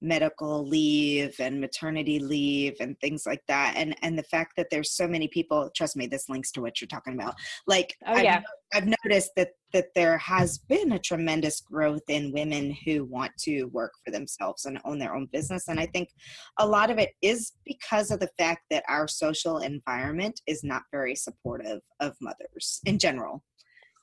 medical 0.00 0.66
leave 0.66 1.34
and 1.40 1.60
maternity 1.60 2.18
leave 2.18 2.76
and 2.80 2.98
things 3.00 3.24
like 3.26 3.42
that 3.48 3.74
and 3.76 3.96
and 4.02 4.18
the 4.18 4.22
fact 4.22 4.54
that 4.56 4.68
there's 4.70 4.92
so 4.92 5.08
many 5.08 5.26
people 5.28 5.70
trust 5.74 5.96
me 5.96 6.06
this 6.06 6.28
links 6.28 6.52
to 6.52 6.60
what 6.60 6.80
you're 6.80 6.88
talking 6.88 7.14
about 7.14 7.34
like 7.66 7.96
oh 8.06 8.16
yeah. 8.16 8.42
I've, 8.72 8.82
I've 8.82 8.94
noticed 9.04 9.32
that 9.36 9.50
that 9.72 9.88
there 9.94 10.16
has 10.18 10.58
been 10.58 10.92
a 10.92 10.98
tremendous 10.98 11.60
growth 11.60 12.08
in 12.08 12.32
women 12.32 12.74
who 12.86 13.04
want 13.04 13.32
to 13.40 13.64
work 13.64 13.92
for 14.04 14.10
themselves 14.10 14.64
and 14.64 14.78
own 14.84 14.98
their 14.98 15.14
own 15.14 15.26
business 15.32 15.68
and 15.68 15.80
i 15.80 15.86
think 15.86 16.10
a 16.58 16.66
lot 16.66 16.90
of 16.90 16.98
it 16.98 17.10
is 17.22 17.52
because 17.64 18.10
of 18.10 18.20
the 18.20 18.30
fact 18.38 18.62
that 18.70 18.84
our 18.88 19.08
social 19.08 19.58
environment 19.58 20.40
is 20.46 20.62
not 20.64 20.82
very 20.92 21.14
supportive 21.14 21.80
of 22.00 22.14
mothers 22.20 22.80
in 22.86 22.98
general. 22.98 23.42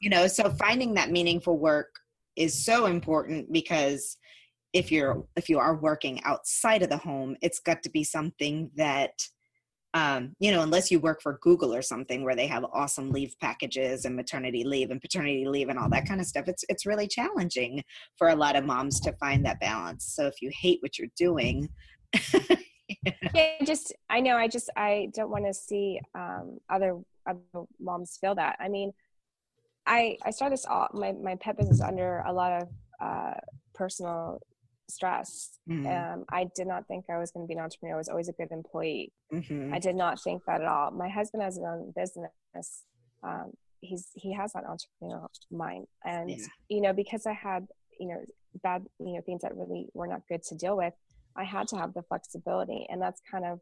You 0.01 0.10
know 0.10 0.27
so 0.27 0.49
finding 0.49 0.93
that 0.95 1.12
meaningful 1.12 1.58
work 1.58 1.89
is 2.36 2.65
so 2.65 2.86
important 2.86 3.51
because 3.51 4.17
if 4.75 4.91
you're 4.91 5.25
if 5.38 5.47
you 5.47 5.57
are 5.57 5.75
working 5.77 6.21
outside 6.25 6.83
of 6.83 6.89
the 6.89 6.97
home 6.97 7.35
it's 7.41 7.59
got 7.59 7.81
to 7.81 7.89
be 7.89 8.03
something 8.03 8.69
that 8.75 9.13
um, 9.93 10.35
you 10.39 10.51
know 10.51 10.61
unless 10.61 10.91
you 10.91 10.99
work 10.99 11.21
for 11.21 11.39
google 11.41 11.73
or 11.73 11.81
something 11.81 12.23
where 12.23 12.35
they 12.35 12.45
have 12.45 12.65
awesome 12.73 13.09
leave 13.09 13.33
packages 13.39 14.03
and 14.03 14.13
maternity 14.13 14.65
leave 14.65 14.91
and 14.91 14.99
paternity 14.99 15.45
leave 15.47 15.69
and 15.69 15.79
all 15.79 15.89
that 15.89 16.05
kind 16.05 16.19
of 16.19 16.27
stuff 16.27 16.49
it's 16.49 16.65
it's 16.67 16.85
really 16.85 17.07
challenging 17.07 17.81
for 18.17 18.29
a 18.29 18.35
lot 18.35 18.57
of 18.57 18.65
moms 18.65 18.99
to 18.99 19.13
find 19.13 19.45
that 19.45 19.59
balance. 19.61 20.13
So 20.13 20.27
if 20.27 20.41
you 20.41 20.51
hate 20.61 20.79
what 20.81 20.99
you're 20.99 21.07
doing 21.17 21.69
yeah 23.33 23.63
just 23.63 23.93
i 24.09 24.19
know 24.19 24.35
i 24.35 24.47
just 24.47 24.69
i 24.77 25.07
don't 25.15 25.31
want 25.31 25.45
to 25.45 25.53
see 25.53 25.99
um, 26.13 26.59
other 26.69 26.99
other 27.27 27.39
moms 27.79 28.17
feel 28.19 28.35
that. 28.35 28.57
I 28.59 28.67
mean 28.67 28.91
i 29.88 30.17
i 30.25 30.31
started 30.31 30.57
this 30.57 30.65
all 30.65 30.89
my, 30.93 31.13
my 31.13 31.35
pet 31.35 31.57
business 31.57 31.79
under 31.79 32.19
a 32.27 32.33
lot 32.33 32.61
of 32.61 32.69
uh, 33.01 33.33
personal 33.73 34.41
stress. 34.89 35.59
Mm-hmm. 35.69 35.87
Um, 35.87 36.25
I 36.29 36.47
did 36.55 36.67
not 36.67 36.87
think 36.87 37.05
I 37.09 37.17
was 37.17 37.31
going 37.31 37.45
to 37.45 37.47
be 37.47 37.55
an 37.55 37.63
entrepreneur. 37.63 37.95
I 37.95 37.97
was 37.97 38.09
always 38.09 38.29
a 38.29 38.33
good 38.33 38.51
employee. 38.51 39.11
Mm-hmm. 39.33 39.73
I 39.73 39.79
did 39.79 39.95
not 39.95 40.21
think 40.21 40.43
that 40.47 40.61
at 40.61 40.67
all. 40.67 40.91
My 40.91 41.09
husband 41.09 41.43
has 41.43 41.55
his 41.55 41.63
own 41.63 41.93
business. 41.95 42.83
Um, 43.23 43.51
he's 43.81 44.09
he 44.15 44.33
has 44.33 44.53
that 44.53 44.63
entrepreneurial 44.65 45.27
mind, 45.51 45.87
and 46.03 46.29
yeah. 46.29 46.37
you 46.69 46.81
know 46.81 46.93
because 46.93 47.25
I 47.25 47.33
had 47.33 47.67
you 47.99 48.07
know 48.07 48.21
bad 48.63 48.85
you 48.99 49.13
know 49.13 49.21
things 49.21 49.41
that 49.41 49.55
really 49.55 49.87
were 49.93 50.07
not 50.07 50.21
good 50.29 50.43
to 50.43 50.55
deal 50.55 50.77
with, 50.77 50.93
I 51.35 51.43
had 51.43 51.67
to 51.69 51.77
have 51.77 51.93
the 51.93 52.03
flexibility, 52.03 52.85
and 52.89 53.01
that's 53.01 53.21
kind 53.29 53.45
of 53.45 53.59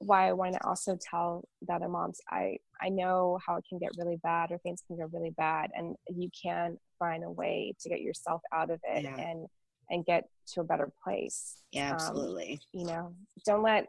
why 0.00 0.28
I 0.28 0.32
want 0.32 0.52
to 0.54 0.64
also 0.64 0.96
tell 0.96 1.48
the 1.66 1.74
other 1.74 1.88
moms 1.88 2.20
I 2.30 2.58
I 2.80 2.88
know 2.88 3.38
how 3.44 3.56
it 3.56 3.64
can 3.68 3.78
get 3.78 3.90
really 3.98 4.16
bad 4.22 4.52
or 4.52 4.58
things 4.58 4.82
can 4.86 4.96
get 4.96 5.12
really 5.12 5.34
bad, 5.36 5.70
and 5.74 5.96
you 6.08 6.30
can 6.40 6.78
find 6.98 7.24
a 7.24 7.30
way 7.30 7.74
to 7.80 7.88
get 7.88 8.00
yourself 8.00 8.42
out 8.52 8.70
of 8.70 8.80
it 8.84 9.04
yeah. 9.04 9.16
and 9.16 9.46
and 9.90 10.04
get 10.04 10.24
to 10.46 10.60
a 10.60 10.64
better 10.64 10.90
place 11.02 11.56
yeah 11.72 11.88
um, 11.88 11.94
absolutely. 11.94 12.52
um, 12.52 12.80
you 12.80 12.86
know 12.86 13.14
don't 13.44 13.62
let 13.62 13.86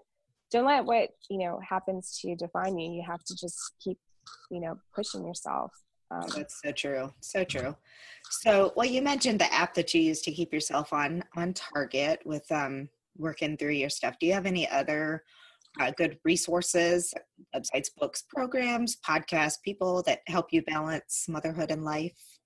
don't 0.51 0.65
let 0.65 0.85
what 0.85 1.09
you 1.29 1.38
know 1.38 1.59
happens 1.67 2.17
to 2.19 2.29
you 2.29 2.35
define 2.35 2.77
you. 2.77 2.91
You 2.91 3.03
have 3.07 3.23
to 3.25 3.35
just 3.35 3.57
keep 3.83 3.97
you 4.51 4.59
know 4.59 4.75
pushing 4.95 5.25
yourself 5.25 5.71
um, 6.12 6.27
that's 6.35 6.59
so 6.63 6.71
true 6.71 7.13
so 7.19 7.43
true. 7.43 7.75
So 8.29 8.73
well 8.75 8.88
you 8.88 9.01
mentioned 9.01 9.39
the 9.39 9.53
app 9.53 9.73
that 9.75 9.93
you 9.93 10.01
use 10.01 10.21
to 10.21 10.31
keep 10.31 10.51
yourself 10.51 10.91
on 10.91 11.23
on 11.35 11.53
target 11.53 12.21
with 12.25 12.51
um 12.51 12.89
working 13.17 13.57
through 13.57 13.71
your 13.71 13.89
stuff. 13.89 14.17
Do 14.19 14.25
you 14.25 14.33
have 14.33 14.45
any 14.45 14.67
other 14.69 15.23
uh, 15.79 15.91
good 15.97 16.17
resources 16.25 17.13
websites 17.55 17.89
books 17.95 18.23
programs 18.27 18.97
podcasts 19.07 19.62
people 19.63 20.01
that 20.03 20.21
help 20.27 20.47
you 20.51 20.63
balance 20.63 21.25
motherhood 21.29 21.69
and 21.69 21.85
life 21.85 22.38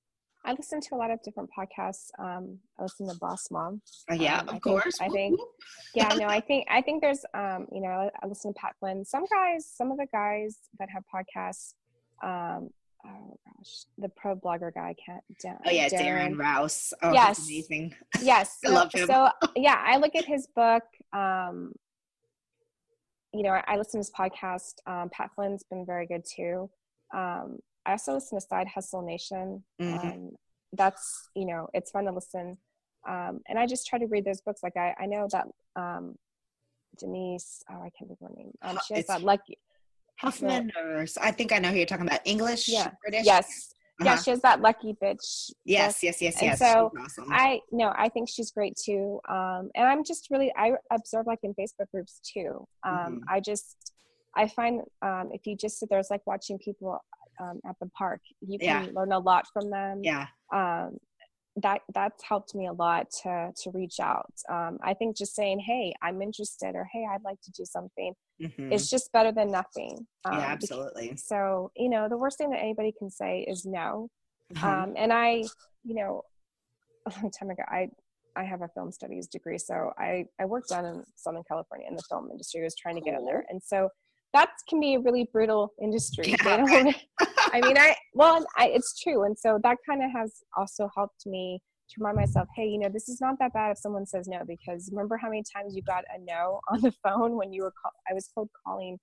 I 0.45 0.53
listen 0.53 0.81
to 0.81 0.95
a 0.95 0.97
lot 0.97 1.09
of 1.09 1.21
different 1.23 1.49
podcasts. 1.57 2.09
Um, 2.19 2.59
I 2.77 2.83
listen 2.83 3.07
to 3.07 3.15
Boss 3.15 3.49
Mom. 3.49 3.81
Uh, 4.11 4.15
yeah, 4.15 4.39
um, 4.39 4.49
of 4.49 4.55
I 4.55 4.59
course. 4.59 4.97
Think, 4.97 5.11
I 5.11 5.13
think, 5.13 5.39
yeah, 5.95 6.09
no, 6.17 6.27
I 6.27 6.39
think, 6.47 6.67
I 6.69 6.81
think 6.81 7.01
there's, 7.01 7.23
um, 7.33 7.67
you 7.71 7.81
know, 7.81 8.09
I, 8.21 8.27
listen 8.27 8.53
to 8.53 8.59
Pat 8.59 8.75
Flynn. 8.79 9.05
Some 9.05 9.25
guys, 9.31 9.65
some 9.65 9.91
of 9.91 9.97
the 9.97 10.07
guys 10.11 10.57
that 10.79 10.89
have 10.89 11.03
podcasts, 11.13 11.75
um, 12.23 12.69
oh 13.05 13.37
gosh, 13.45 13.85
the 13.97 14.09
pro 14.09 14.35
blogger 14.35 14.73
guy 14.73 14.95
can't. 15.05 15.23
oh 15.65 15.69
yeah, 15.69 15.87
Darren, 15.87 16.35
Darren 16.35 16.37
Rowse. 16.37 16.93
Oh, 17.01 17.13
yes, 17.13 17.47
amazing. 17.47 17.93
Yes, 18.21 18.57
I 18.65 18.69
love 18.69 18.93
him. 18.93 19.07
So 19.07 19.29
yeah, 19.55 19.81
I 19.85 19.97
look 19.97 20.15
at 20.15 20.25
his 20.25 20.47
book. 20.47 20.83
Um, 21.13 21.73
you 23.33 23.43
know, 23.43 23.49
I, 23.49 23.63
I 23.67 23.77
listen 23.77 23.93
to 23.93 23.97
his 23.99 24.11
podcast. 24.11 24.75
Um, 24.85 25.09
Pat 25.09 25.31
Flynn's 25.35 25.63
been 25.63 25.85
very 25.85 26.05
good 26.05 26.23
too. 26.25 26.69
Um, 27.13 27.59
I 27.85 27.91
also 27.91 28.13
listen 28.13 28.39
to 28.39 28.45
Side 28.45 28.67
Hustle 28.67 29.01
Nation. 29.01 29.63
Mm-hmm. 29.81 30.07
Um, 30.07 30.29
that's 30.73 31.29
you 31.35 31.45
know 31.45 31.67
it's 31.73 31.91
fun 31.91 32.05
to 32.05 32.11
listen, 32.11 32.57
um, 33.07 33.41
and 33.47 33.59
I 33.59 33.67
just 33.67 33.85
try 33.87 33.99
to 33.99 34.07
read 34.07 34.25
those 34.25 34.41
books. 34.41 34.61
Like 34.63 34.77
I, 34.77 34.95
I 34.99 35.05
know 35.05 35.27
that 35.31 35.45
um, 35.75 36.15
Denise. 36.99 37.63
Oh, 37.69 37.75
I 37.75 37.89
can't 37.97 38.09
remember 38.09 38.27
her 38.27 38.43
name. 38.43 38.51
Um, 38.61 38.79
she 38.87 38.95
has 38.95 39.01
it's 39.01 39.07
that 39.09 39.21
lucky. 39.21 39.57
Huffman, 40.19 40.71
or 40.77 41.05
I 41.21 41.31
think 41.31 41.51
I 41.51 41.59
know 41.59 41.69
who 41.69 41.77
you're 41.77 41.85
talking 41.85 42.07
about. 42.07 42.21
English, 42.25 42.67
yeah, 42.67 42.91
British. 43.01 43.25
Yes, 43.25 43.73
uh-huh. 43.99 44.09
yeah, 44.09 44.21
she 44.21 44.31
has 44.31 44.41
that 44.41 44.61
lucky 44.61 44.95
bitch. 45.01 45.51
Yes, 45.65 46.01
yes, 46.01 46.21
yes, 46.21 46.37
and 46.37 46.47
yes. 46.47 46.59
So 46.59 46.91
awesome. 46.99 47.25
I 47.29 47.59
no, 47.71 47.93
I 47.95 48.09
think 48.09 48.29
she's 48.29 48.51
great 48.51 48.75
too. 48.75 49.19
Um, 49.27 49.69
and 49.75 49.87
I'm 49.87 50.03
just 50.03 50.29
really 50.31 50.51
I 50.57 50.73
observe 50.91 51.27
like 51.27 51.39
in 51.43 51.53
Facebook 51.53 51.89
groups 51.91 52.19
too. 52.23 52.65
Um, 52.83 52.93
mm-hmm. 52.93 53.17
I 53.29 53.39
just 53.39 53.93
I 54.35 54.47
find 54.47 54.81
um, 55.01 55.29
if 55.31 55.45
you 55.45 55.55
just 55.55 55.79
sit 55.79 55.89
there, 55.89 55.99
it's 55.99 56.09
like 56.09 56.25
watching 56.25 56.57
people 56.57 56.99
um, 57.41 57.59
at 57.67 57.75
the 57.79 57.89
park. 57.97 58.21
You 58.41 58.59
can 58.59 58.85
yeah. 58.85 58.87
learn 58.93 59.11
a 59.11 59.19
lot 59.19 59.45
from 59.53 59.69
them. 59.69 60.01
Yeah. 60.03 60.27
Um, 60.53 60.97
that 61.61 61.81
that's 61.93 62.23
helped 62.23 62.55
me 62.55 62.67
a 62.67 62.73
lot 62.73 63.07
to 63.11 63.51
to 63.55 63.69
reach 63.71 63.99
out 63.99 64.33
um, 64.49 64.77
i 64.83 64.93
think 64.93 65.15
just 65.15 65.35
saying 65.35 65.59
hey 65.59 65.93
i'm 66.01 66.21
interested 66.21 66.75
or 66.75 66.87
hey 66.91 67.05
i'd 67.11 67.23
like 67.23 67.39
to 67.41 67.51
do 67.51 67.63
something 67.63 68.13
mm-hmm. 68.41 68.73
it's 68.73 68.89
just 68.89 69.11
better 69.11 69.31
than 69.31 69.51
nothing 69.51 70.05
um, 70.25 70.33
yeah 70.33 70.45
absolutely 70.45 71.09
because, 71.09 71.27
so 71.27 71.71
you 71.75 71.89
know 71.89 72.09
the 72.09 72.17
worst 72.17 72.37
thing 72.37 72.49
that 72.49 72.59
anybody 72.59 72.91
can 72.97 73.09
say 73.09 73.45
is 73.47 73.65
no 73.65 74.09
mm-hmm. 74.53 74.65
um, 74.65 74.93
and 74.97 75.13
i 75.13 75.43
you 75.83 75.93
know 75.93 76.21
a 77.05 77.21
long 77.21 77.31
time 77.31 77.51
ago 77.51 77.63
i 77.67 77.87
i 78.35 78.43
have 78.43 78.61
a 78.61 78.67
film 78.69 78.91
studies 78.91 79.27
degree 79.27 79.59
so 79.59 79.91
i 79.99 80.25
i 80.39 80.45
worked 80.45 80.69
down 80.69 80.85
in 80.85 81.03
southern 81.15 81.43
california 81.47 81.87
in 81.87 81.95
the 81.95 82.03
film 82.09 82.29
industry 82.31 82.61
I 82.61 82.63
was 82.63 82.75
trying 82.75 82.95
to 82.95 83.01
get 83.01 83.13
in 83.13 83.25
there 83.25 83.45
and 83.49 83.61
so 83.61 83.89
that 84.33 84.49
can 84.67 84.79
be 84.79 84.95
a 84.95 84.99
really 84.99 85.29
brutal 85.31 85.73
industry. 85.81 86.35
Yeah. 86.43 86.65
I 87.53 87.61
mean, 87.61 87.77
I 87.77 87.95
well, 88.13 88.45
I, 88.57 88.69
it's 88.69 88.99
true, 89.01 89.23
and 89.23 89.37
so 89.37 89.59
that 89.63 89.77
kind 89.87 90.03
of 90.03 90.11
has 90.11 90.43
also 90.57 90.89
helped 90.95 91.25
me 91.25 91.61
to 91.89 91.95
remind 91.99 92.17
myself, 92.17 92.47
hey, 92.55 92.67
you 92.67 92.79
know, 92.79 92.89
this 92.89 93.09
is 93.09 93.21
not 93.21 93.37
that 93.39 93.53
bad 93.53 93.71
if 93.71 93.77
someone 93.77 94.05
says 94.05 94.27
no, 94.27 94.39
because 94.47 94.89
remember 94.91 95.17
how 95.17 95.29
many 95.29 95.43
times 95.55 95.75
you 95.75 95.81
got 95.83 96.03
a 96.15 96.19
no 96.19 96.59
on 96.69 96.81
the 96.81 96.91
phone 97.03 97.35
when 97.35 97.53
you 97.53 97.63
were 97.63 97.73
call- 97.81 97.93
I 98.09 98.13
was 98.13 98.29
cold 98.33 98.49
calling 98.65 98.99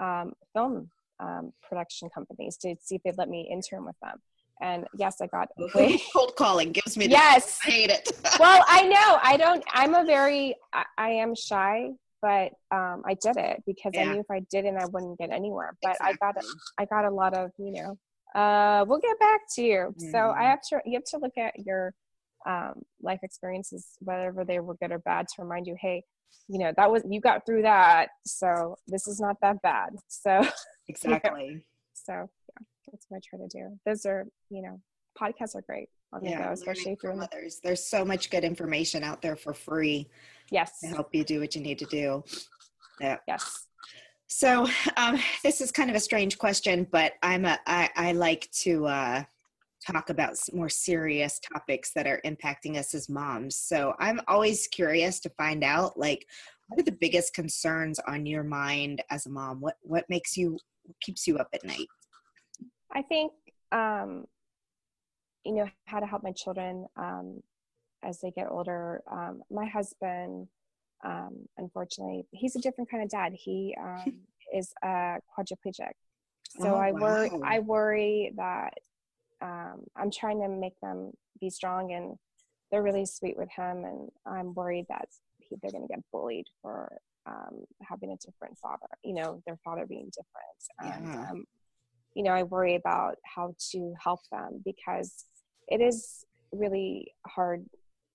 um, 0.00 0.32
film 0.54 0.90
um, 1.20 1.52
production 1.68 2.08
companies 2.14 2.56
to 2.58 2.74
see 2.80 2.96
if 2.96 3.02
they'd 3.02 3.18
let 3.18 3.28
me 3.28 3.48
intern 3.52 3.84
with 3.84 3.96
them. 4.02 4.16
And 4.62 4.86
yes, 4.98 5.20
I 5.20 5.26
got 5.26 5.48
way- 5.74 6.00
cold 6.12 6.34
calling 6.36 6.72
gives 6.72 6.96
me. 6.96 7.06
Yes, 7.06 7.58
I 7.66 7.70
hate 7.70 7.90
it. 7.90 8.10
well, 8.38 8.64
I 8.66 8.86
know 8.86 9.18
I 9.22 9.36
don't. 9.36 9.64
I'm 9.72 9.94
a 9.94 10.04
very. 10.04 10.54
I, 10.72 10.84
I 10.96 11.10
am 11.10 11.34
shy 11.34 11.90
but 12.22 12.52
um, 12.70 13.02
I 13.06 13.16
did 13.20 13.36
it 13.36 13.62
because 13.66 13.92
yeah. 13.94 14.02
I 14.02 14.12
knew 14.12 14.20
if 14.20 14.30
I 14.30 14.40
didn't, 14.50 14.76
I 14.76 14.86
wouldn't 14.86 15.18
get 15.18 15.30
anywhere. 15.30 15.76
But 15.82 15.92
exactly. 15.92 16.18
I 16.22 16.32
got 16.32 16.42
a, 16.42 16.46
I 16.78 16.84
got 16.86 17.04
a 17.04 17.14
lot 17.14 17.34
of 17.34 17.50
you 17.58 17.72
know, 17.72 18.40
uh, 18.40 18.84
we'll 18.86 19.00
get 19.00 19.18
back 19.18 19.40
to 19.56 19.62
you. 19.62 19.78
Mm-hmm. 19.78 20.10
So 20.10 20.18
I 20.18 20.20
mm-hmm. 20.20 20.42
have 20.42 20.60
to 20.70 20.80
you 20.86 20.94
have 20.94 21.04
to 21.04 21.18
look 21.18 21.36
at 21.38 21.58
your 21.58 21.94
um, 22.46 22.82
life 23.02 23.20
experiences, 23.22 23.86
whether 24.00 24.32
they 24.46 24.60
were 24.60 24.74
good 24.74 24.92
or 24.92 24.98
bad, 24.98 25.26
to 25.28 25.42
remind 25.42 25.66
you, 25.66 25.76
hey, 25.80 26.02
you 26.48 26.58
know 26.58 26.72
that 26.76 26.90
was 26.90 27.02
you 27.08 27.20
got 27.20 27.46
through 27.46 27.62
that, 27.62 28.08
so 28.26 28.76
this 28.86 29.06
is 29.06 29.20
not 29.20 29.36
that 29.42 29.62
bad. 29.62 29.90
So 30.08 30.46
exactly. 30.88 31.44
You 31.44 31.54
know, 31.54 31.60
so 31.94 32.12
yeah, 32.12 32.66
that's 32.90 33.06
what 33.08 33.18
I 33.18 33.20
try 33.28 33.38
to 33.38 33.48
do. 33.48 33.78
Those 33.86 34.06
are 34.06 34.26
you 34.48 34.62
know 34.62 34.80
podcasts 35.20 35.54
are 35.54 35.62
great 35.62 35.88
on 36.12 36.24
yeah, 36.24 36.46
go, 36.46 36.52
especially 36.52 36.92
if 36.92 37.02
you're 37.02 37.20
others. 37.20 37.60
There's 37.62 37.84
so 37.84 38.04
much 38.04 38.30
good 38.30 38.44
information 38.44 39.02
out 39.02 39.22
there 39.22 39.36
for 39.36 39.52
free. 39.52 40.08
Yes. 40.50 40.80
To 40.80 40.88
help 40.88 41.14
you 41.14 41.24
do 41.24 41.40
what 41.40 41.54
you 41.54 41.60
need 41.60 41.78
to 41.78 41.86
do. 41.86 42.24
Yeah. 43.00 43.18
Yes. 43.28 43.66
So 44.26 44.66
um, 44.96 45.18
this 45.42 45.60
is 45.60 45.72
kind 45.72 45.90
of 45.90 45.96
a 45.96 46.00
strange 46.00 46.38
question, 46.38 46.86
but 46.90 47.14
I'm 47.22 47.44
a 47.44 47.58
I, 47.66 47.90
I 47.96 48.12
like 48.12 48.48
to 48.62 48.86
uh, 48.86 49.24
talk 49.84 50.10
about 50.10 50.36
more 50.52 50.68
serious 50.68 51.40
topics 51.40 51.92
that 51.94 52.06
are 52.06 52.20
impacting 52.24 52.76
us 52.76 52.94
as 52.94 53.08
moms. 53.08 53.56
So 53.56 53.94
I'm 53.98 54.20
always 54.28 54.66
curious 54.66 55.20
to 55.20 55.30
find 55.30 55.64
out 55.64 55.98
like 55.98 56.26
what 56.68 56.80
are 56.80 56.84
the 56.84 56.92
biggest 56.92 57.34
concerns 57.34 57.98
on 58.06 58.26
your 58.26 58.44
mind 58.44 59.02
as 59.10 59.26
a 59.26 59.30
mom? 59.30 59.60
What 59.60 59.76
what 59.82 60.04
makes 60.08 60.36
you 60.36 60.58
keeps 61.00 61.26
you 61.26 61.38
up 61.38 61.48
at 61.52 61.64
night? 61.64 61.88
I 62.92 63.02
think 63.02 63.32
um, 63.72 64.26
you 65.44 65.54
know 65.54 65.68
how 65.86 66.00
to 66.00 66.06
help 66.06 66.22
my 66.22 66.32
children 66.32 66.86
um, 66.96 67.40
as 68.02 68.20
they 68.20 68.30
get 68.30 68.48
older. 68.50 69.02
Um, 69.10 69.42
my 69.50 69.66
husband, 69.66 70.48
um, 71.04 71.46
unfortunately, 71.58 72.24
he's 72.32 72.56
a 72.56 72.60
different 72.60 72.90
kind 72.90 73.02
of 73.02 73.08
dad. 73.08 73.32
He 73.34 73.76
um, 73.80 74.20
is 74.54 74.72
a 74.82 75.16
quadriplegic, 75.38 75.92
so 76.58 76.74
oh, 76.74 76.78
I 76.78 76.92
worry. 76.92 77.30
Wow. 77.30 77.40
I 77.44 77.58
worry 77.60 78.32
that 78.36 78.74
um, 79.40 79.84
I'm 79.96 80.10
trying 80.10 80.40
to 80.42 80.48
make 80.48 80.78
them 80.82 81.12
be 81.40 81.50
strong, 81.50 81.92
and 81.92 82.16
they're 82.70 82.82
really 82.82 83.06
sweet 83.06 83.36
with 83.36 83.48
him, 83.56 83.84
and 83.84 84.08
I'm 84.26 84.54
worried 84.54 84.86
that 84.88 85.08
he, 85.38 85.56
they're 85.62 85.70
going 85.70 85.86
to 85.86 85.88
get 85.88 86.04
bullied 86.12 86.46
for 86.60 86.90
um, 87.26 87.64
having 87.82 88.10
a 88.10 88.16
different 88.16 88.58
father. 88.58 88.88
You 89.04 89.14
know, 89.14 89.42
their 89.46 89.58
father 89.64 89.86
being 89.86 90.10
different, 90.10 90.96
and 90.96 91.14
yeah. 91.14 91.32
you 92.14 92.22
know, 92.24 92.32
I 92.32 92.42
worry 92.42 92.74
about 92.74 93.16
how 93.24 93.54
to 93.72 93.94
help 94.02 94.20
them 94.30 94.62
because 94.64 95.24
it 95.70 95.80
is 95.80 96.24
really 96.52 97.12
hard 97.26 97.64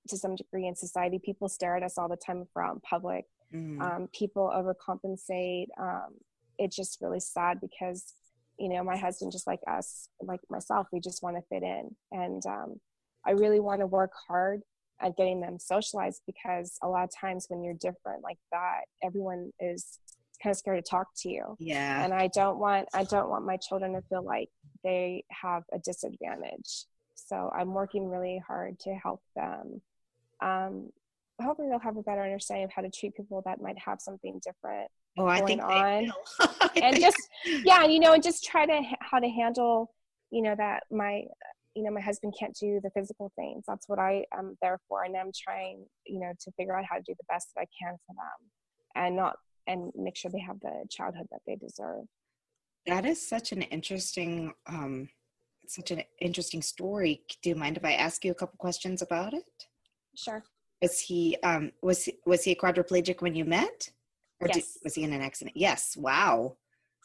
to 0.10 0.18
some 0.18 0.36
degree 0.36 0.68
in 0.68 0.76
society. 0.76 1.20
People 1.20 1.50
stare 1.50 1.76
at 1.76 1.84
us 1.84 1.98
all 1.98 2.10
the 2.10 2.18
time 2.18 2.46
from 2.54 2.80
public. 2.82 3.26
Mm. 3.54 3.82
Um, 3.82 4.10
people 4.14 4.52
overcompensate. 4.54 5.68
Um, 5.80 6.14
it's 6.58 6.76
just 6.76 7.00
really 7.02 7.20
sad 7.20 7.60
because, 7.60 8.14
you 8.60 8.70
know, 8.70 8.84
my 8.84 8.98
husband, 8.98 9.32
just 9.32 9.48
like 9.48 9.62
us, 9.68 10.10
like 10.22 10.42
myself, 10.50 10.88
we 10.92 11.00
just 11.00 11.24
want 11.24 11.38
to 11.38 11.42
fit 11.50 11.64
in. 11.64 11.96
And 12.12 12.46
um, 12.46 12.80
I 13.26 13.32
really 13.32 13.60
want 13.60 13.82
to 13.82 13.88
work 13.88 14.12
hard 14.28 14.62
at 15.02 15.18
getting 15.18 15.42
them 15.42 15.60
socialized 15.60 16.22
because 16.26 16.78
a 16.82 16.88
lot 16.88 17.04
of 17.04 17.10
times 17.14 17.48
when 17.50 17.64
you're 17.64 17.74
different 17.74 18.24
like 18.24 18.38
that, 18.52 18.82
everyone 19.04 19.52
is 19.60 20.00
kind 20.42 20.52
of 20.52 20.58
scared 20.58 20.84
to 20.84 20.90
talk 20.90 21.08
to 21.18 21.30
you. 21.30 21.56
Yeah. 21.60 22.04
And 22.04 22.14
I 22.14 22.28
don't 22.34 22.60
want 22.60 22.88
I 22.94 23.04
don't 23.04 23.30
want 23.30 23.46
my 23.46 23.58
children 23.58 23.94
to 23.94 24.02
feel 24.10 24.24
like 24.24 24.50
they 24.84 25.24
have 25.30 25.64
a 25.74 25.80
disadvantage. 25.80 26.86
So 27.26 27.52
I'm 27.58 27.74
working 27.74 28.10
really 28.10 28.42
hard 28.46 28.80
to 28.82 28.94
help 28.94 29.22
them. 29.36 29.82
Um, 30.42 30.90
hopefully, 31.42 31.70
they'll 31.70 31.80
have 31.80 31.98
a 31.98 32.04
better 32.04 32.22
understanding 32.22 32.66
of 32.66 32.72
how 32.72 32.82
to 32.82 32.90
treat 32.90 33.16
people 33.16 33.42
that 33.46 33.62
might 33.62 33.78
have 33.80 34.00
something 34.00 34.40
different 34.44 34.90
oh, 35.18 35.28
I 35.28 35.40
going 35.40 35.60
on, 35.60 36.12
and 36.82 37.00
just 37.00 37.18
yeah, 37.64 37.86
you 37.86 38.00
know, 38.00 38.14
and 38.14 38.24
just 38.24 38.44
try 38.44 38.66
to 38.66 38.82
how 39.02 39.20
to 39.20 39.30
handle, 39.30 39.94
you 40.32 40.42
know, 40.42 40.56
that 40.58 40.84
my 40.92 41.24
you 41.76 41.84
know 41.84 41.92
my 41.92 42.02
husband 42.02 42.34
can't 42.40 42.56
do 42.56 42.80
the 42.84 42.90
physical 42.92 43.32
things. 43.36 43.66
That's 43.68 43.90
what 43.90 44.00
i 44.00 44.24
am 44.34 44.58
there 44.62 44.80
for 44.88 45.04
and 45.04 45.14
i'm 45.18 45.32
trying 45.38 45.86
you 46.06 46.22
know 46.22 46.32
to 46.40 46.52
figure 46.54 46.78
out 46.78 46.86
how 46.90 46.96
to 46.96 47.04
do 47.06 47.14
the 47.18 47.26
best 47.28 47.50
that 47.54 47.64
i 47.64 47.66
can 47.78 47.98
for 48.08 48.14
them 48.16 49.04
and 49.04 49.16
not 49.18 49.36
and 49.68 49.92
make 49.96 50.16
sure 50.16 50.32
they 50.32 50.40
have 50.40 50.60
the 50.62 50.86
childhood 50.90 51.28
that 51.32 51.42
they 51.46 51.56
deserve. 51.56 52.06
That 52.86 53.06
is 53.06 53.28
such 53.28 53.52
an 53.52 53.64
interesting 53.64 54.54
um 54.68 55.10
such 55.70 55.92
an 55.92 56.04
interesting 56.20 56.62
story. 56.62 57.22
Do 57.42 57.50
you 57.50 57.56
mind 57.56 57.78
if 57.78 57.86
I 57.86 57.94
ask 57.94 58.24
you 58.26 58.32
a 58.32 58.36
couple 58.36 58.58
questions 58.58 59.02
about 59.02 59.34
it? 59.34 59.46
Sure. 60.16 60.44
Was 60.82 61.00
he 61.00 61.38
um 61.44 61.72
was 61.82 62.10
was 62.26 62.44
he 62.44 62.52
a 62.52 62.56
quadriplegic 62.56 63.22
when 63.22 63.36
you 63.36 63.46
met? 63.46 63.90
Or 64.42 64.48
yes. 64.48 64.74
Did, 64.74 64.84
was 64.84 64.96
he 64.96 65.04
in 65.04 65.14
an 65.14 65.22
accident? 65.22 65.56
Yes. 65.56 65.96
Wow. 65.96 66.58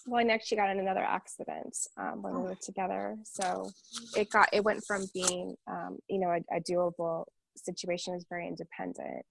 Well, 0.06 0.26
I 0.26 0.32
actually 0.32 0.56
got 0.56 0.70
in 0.70 0.80
another 0.80 1.02
accident 1.02 1.76
um, 1.98 2.22
when 2.22 2.34
oh. 2.34 2.40
we 2.40 2.48
were 2.48 2.58
together. 2.60 3.16
So 3.24 3.70
it 4.16 4.30
got 4.30 4.48
it 4.52 4.64
went 4.64 4.84
from 4.84 5.06
being 5.14 5.56
um, 5.70 5.98
you 6.08 6.18
know 6.18 6.30
a, 6.30 6.56
a 6.56 6.60
doable 6.60 7.26
situation 7.56 8.14
was 8.14 8.26
very 8.28 8.46
independent. 8.46 9.24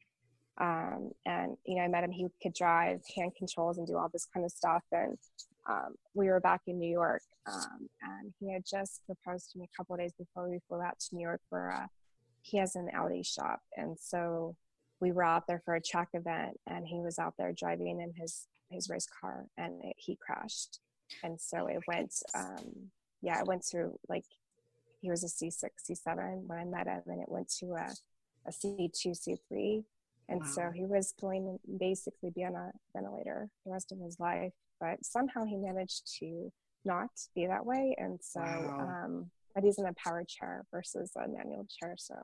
Um, 0.60 1.12
and 1.26 1.56
you 1.66 1.78
know, 1.78 1.84
I 1.84 1.88
met 1.88 2.04
him. 2.04 2.12
He 2.12 2.28
could 2.42 2.54
drive 2.54 3.02
hand 3.16 3.32
controls 3.38 3.78
and 3.78 3.88
do 3.88 3.98
all 3.98 4.10
this 4.12 4.28
kind 4.34 4.46
of 4.46 4.52
stuff. 4.52 4.84
And 4.92 5.18
um, 5.70 5.96
we 6.14 6.28
were 6.28 6.40
back 6.40 6.62
in 6.68 6.80
New 6.80 6.90
York, 6.90 7.22
um, 7.48 7.88
and 8.02 8.34
he 8.40 8.52
had 8.52 8.64
just 8.66 9.02
proposed 9.06 9.52
to 9.52 9.60
me 9.60 9.70
a 9.72 9.78
couple 9.78 9.96
of 9.96 10.02
days 10.02 10.14
before 10.18 10.50
we 10.50 10.60
flew 10.68 10.82
out 10.82 11.00
to 11.00 11.16
New 11.16 11.22
York. 11.22 11.42
For 11.50 11.72
uh, 11.72 11.88
he 12.42 12.58
has 12.58 12.76
an 12.76 12.90
Audi 12.94 13.24
shop, 13.24 13.62
and 13.78 13.98
so 14.00 14.56
we 15.00 15.12
were 15.12 15.24
out 15.24 15.48
there 15.48 15.62
for 15.64 15.76
a 15.76 15.82
track 15.82 16.10
event, 16.14 16.60
and 16.68 16.88
he 16.88 17.00
was 17.00 17.20
out 17.20 17.36
there 17.38 17.54
driving 17.54 18.02
in 18.02 18.14
his 18.20 18.48
his 18.70 18.90
race 18.90 19.08
car, 19.22 19.46
and 19.58 19.74
it, 19.84 19.96
he 19.98 20.18
crashed, 20.18 20.80
and 21.24 21.40
so 21.40 21.68
it 21.68 21.80
went. 21.88 22.14
Um, 22.34 22.92
yeah, 23.22 23.40
it 23.40 23.48
went 23.48 23.66
through 23.66 24.00
like 24.08 24.26
he 25.02 25.10
was 25.10 25.24
a 25.24 25.28
C6, 25.28 25.64
C7 25.90 26.48
when 26.48 26.58
I 26.58 26.66
met 26.66 26.88
him, 26.88 27.02
and 27.08 27.22
it 27.22 27.30
went 27.30 27.50
to 27.60 27.74
a, 27.74 27.94
a 28.48 28.52
C2, 28.52 29.38
C3 29.52 29.84
and 30.30 30.42
wow. 30.42 30.48
so 30.48 30.72
he 30.74 30.86
was 30.86 31.14
going 31.20 31.44
to 31.46 31.78
basically 31.78 32.30
be 32.30 32.46
on 32.46 32.56
a 32.56 32.72
ventilator 32.96 33.50
the 33.66 33.72
rest 33.72 33.92
of 33.92 34.00
his 34.00 34.20
life. 34.20 34.54
But 34.80 35.06
somehow 35.06 35.46
he 35.46 35.58
managed 35.58 36.04
to 36.20 36.52
not 36.86 37.10
be 37.36 37.48
that 37.48 37.66
way. 37.66 37.96
And 37.98 38.20
so, 38.22 38.42
wow. 38.42 39.04
um, 39.06 39.32
but 39.54 39.64
he's 39.64 39.80
in 39.80 39.86
a 39.86 39.94
power 39.94 40.24
chair 40.28 40.66
versus 40.72 41.12
a 41.16 41.28
manual 41.28 41.68
chair. 41.80 41.96
So 41.98 42.16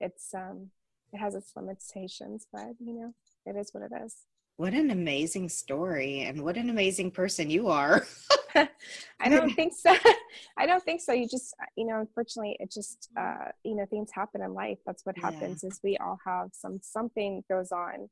it's, 0.00 0.32
um, 0.34 0.70
it 1.12 1.18
has 1.18 1.34
its 1.34 1.52
limitations, 1.56 2.46
but 2.52 2.68
you 2.78 2.94
know, 2.94 3.14
it 3.46 3.56
is 3.56 3.70
what 3.72 3.82
it 3.84 3.92
is. 4.04 4.14
What 4.56 4.74
an 4.74 4.90
amazing 4.90 5.48
story, 5.50 6.22
and 6.22 6.42
what 6.42 6.56
an 6.56 6.68
amazing 6.68 7.12
person 7.12 7.48
you 7.48 7.68
are. 7.68 8.04
I 9.20 9.28
don't 9.28 9.50
think 9.54 9.72
so. 9.74 9.94
I 10.56 10.66
don't 10.66 10.82
think 10.82 11.00
so. 11.00 11.12
You 11.12 11.28
just, 11.28 11.54
you 11.76 11.86
know, 11.86 12.00
unfortunately, 12.00 12.56
it 12.60 12.70
just, 12.70 13.08
uh, 13.18 13.50
you 13.64 13.74
know, 13.74 13.86
things 13.86 14.10
happen 14.12 14.42
in 14.42 14.54
life. 14.54 14.78
That's 14.86 15.04
what 15.04 15.16
happens. 15.18 15.62
Yeah. 15.62 15.68
Is 15.68 15.80
we 15.82 15.96
all 15.98 16.18
have 16.24 16.50
some 16.52 16.80
something 16.82 17.44
goes 17.48 17.72
on, 17.72 18.08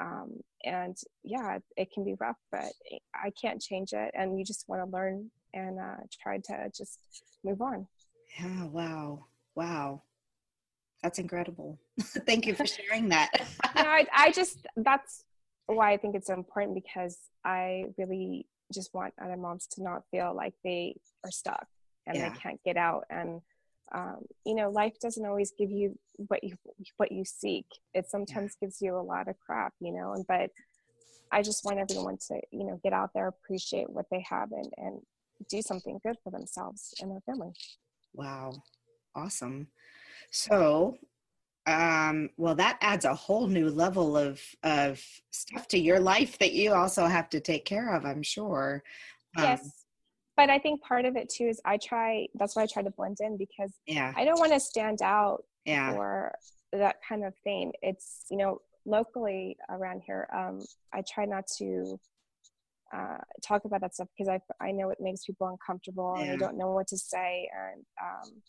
um, 0.00 0.40
and 0.64 0.96
yeah, 1.22 1.58
it 1.76 1.92
can 1.92 2.04
be 2.04 2.14
rough, 2.20 2.38
but 2.50 2.72
I 3.14 3.30
can't 3.40 3.60
change 3.60 3.92
it. 3.92 4.10
And 4.14 4.38
you 4.38 4.44
just 4.44 4.64
want 4.68 4.82
to 4.82 4.96
learn 4.96 5.30
and 5.52 5.78
uh, 5.78 6.02
try 6.22 6.38
to 6.38 6.70
just 6.76 6.98
move 7.44 7.60
on. 7.60 7.86
Yeah. 8.38 8.64
Wow. 8.64 9.26
Wow. 9.54 10.02
That's 11.02 11.18
incredible. 11.18 11.78
Thank 12.00 12.46
you 12.46 12.54
for 12.54 12.66
sharing 12.66 13.10
that. 13.10 13.30
no, 13.76 13.82
I, 13.82 14.06
I 14.12 14.32
just 14.32 14.66
that's 14.76 15.24
why 15.66 15.92
I 15.92 15.96
think 15.96 16.14
it's 16.14 16.26
so 16.26 16.34
important 16.34 16.74
because 16.74 17.18
I 17.44 17.84
really 17.98 18.46
just 18.72 18.92
want 18.94 19.14
other 19.22 19.36
moms 19.36 19.66
to 19.72 19.82
not 19.82 20.02
feel 20.10 20.34
like 20.34 20.54
they 20.64 20.96
are 21.24 21.30
stuck 21.30 21.66
and 22.06 22.16
yeah. 22.16 22.30
they 22.30 22.38
can't 22.38 22.60
get 22.64 22.76
out 22.76 23.04
and 23.10 23.40
um, 23.94 24.24
you 24.44 24.54
know 24.54 24.70
life 24.70 24.94
doesn't 25.00 25.24
always 25.24 25.52
give 25.58 25.70
you 25.70 25.98
what 26.16 26.42
you 26.42 26.56
what 26.96 27.12
you 27.12 27.24
seek. 27.24 27.66
It 27.94 28.10
sometimes 28.10 28.56
gives 28.60 28.82
you 28.82 28.96
a 28.96 29.00
lot 29.00 29.28
of 29.28 29.38
crap 29.38 29.72
you 29.80 29.92
know 29.92 30.12
and 30.12 30.26
but 30.26 30.50
i 31.32 31.42
just 31.42 31.64
want 31.64 31.78
everyone 31.78 32.16
to 32.28 32.40
you 32.50 32.64
know 32.64 32.78
get 32.82 32.92
out 32.92 33.10
there 33.14 33.28
appreciate 33.28 33.88
what 33.90 34.06
they 34.10 34.24
have 34.28 34.52
and 34.52 34.70
and 34.76 35.00
do 35.48 35.62
something 35.62 35.98
good 36.04 36.16
for 36.22 36.30
themselves 36.30 36.94
and 37.00 37.10
their 37.10 37.20
family. 37.26 37.52
Wow. 38.14 38.52
Awesome. 39.14 39.68
So 40.30 40.98
um 41.66 42.28
well 42.36 42.54
that 42.54 42.76
adds 42.82 43.06
a 43.06 43.14
whole 43.14 43.46
new 43.46 43.70
level 43.70 44.18
of 44.18 44.38
of 44.64 45.02
stuff 45.30 45.66
to 45.66 45.78
your 45.78 45.98
life 45.98 46.38
that 46.38 46.52
you 46.52 46.74
also 46.74 47.06
have 47.06 47.30
to 47.30 47.40
take 47.40 47.64
care 47.64 47.94
of 47.94 48.04
i'm 48.04 48.22
sure. 48.22 48.82
Um, 49.38 49.44
yes 49.44 49.83
but 50.36 50.50
I 50.50 50.58
think 50.58 50.82
part 50.82 51.04
of 51.04 51.16
it 51.16 51.28
too 51.28 51.44
is 51.44 51.60
I 51.64 51.76
try. 51.76 52.26
That's 52.34 52.56
why 52.56 52.62
I 52.62 52.66
try 52.66 52.82
to 52.82 52.90
blend 52.90 53.18
in 53.20 53.36
because 53.36 53.72
yeah, 53.86 54.12
I 54.16 54.24
don't 54.24 54.38
want 54.38 54.52
to 54.52 54.60
stand 54.60 55.02
out 55.02 55.44
yeah. 55.64 55.92
for 55.92 56.32
that 56.72 56.96
kind 57.08 57.24
of 57.24 57.34
thing. 57.44 57.72
It's 57.82 58.26
you 58.30 58.38
know 58.38 58.60
locally 58.86 59.56
around 59.70 60.02
here. 60.06 60.28
Um, 60.34 60.60
I 60.92 61.02
try 61.08 61.24
not 61.24 61.44
to 61.58 61.98
uh, 62.94 63.18
talk 63.46 63.64
about 63.64 63.80
that 63.80 63.94
stuff 63.94 64.08
because 64.16 64.28
I 64.28 64.40
I 64.64 64.72
know 64.72 64.90
it 64.90 64.98
makes 65.00 65.24
people 65.24 65.48
uncomfortable 65.48 66.14
yeah. 66.16 66.24
and 66.24 66.32
they 66.32 66.36
don't 66.36 66.58
know 66.58 66.72
what 66.72 66.88
to 66.88 66.98
say 66.98 67.48
and 67.54 67.84
um, 68.02 68.42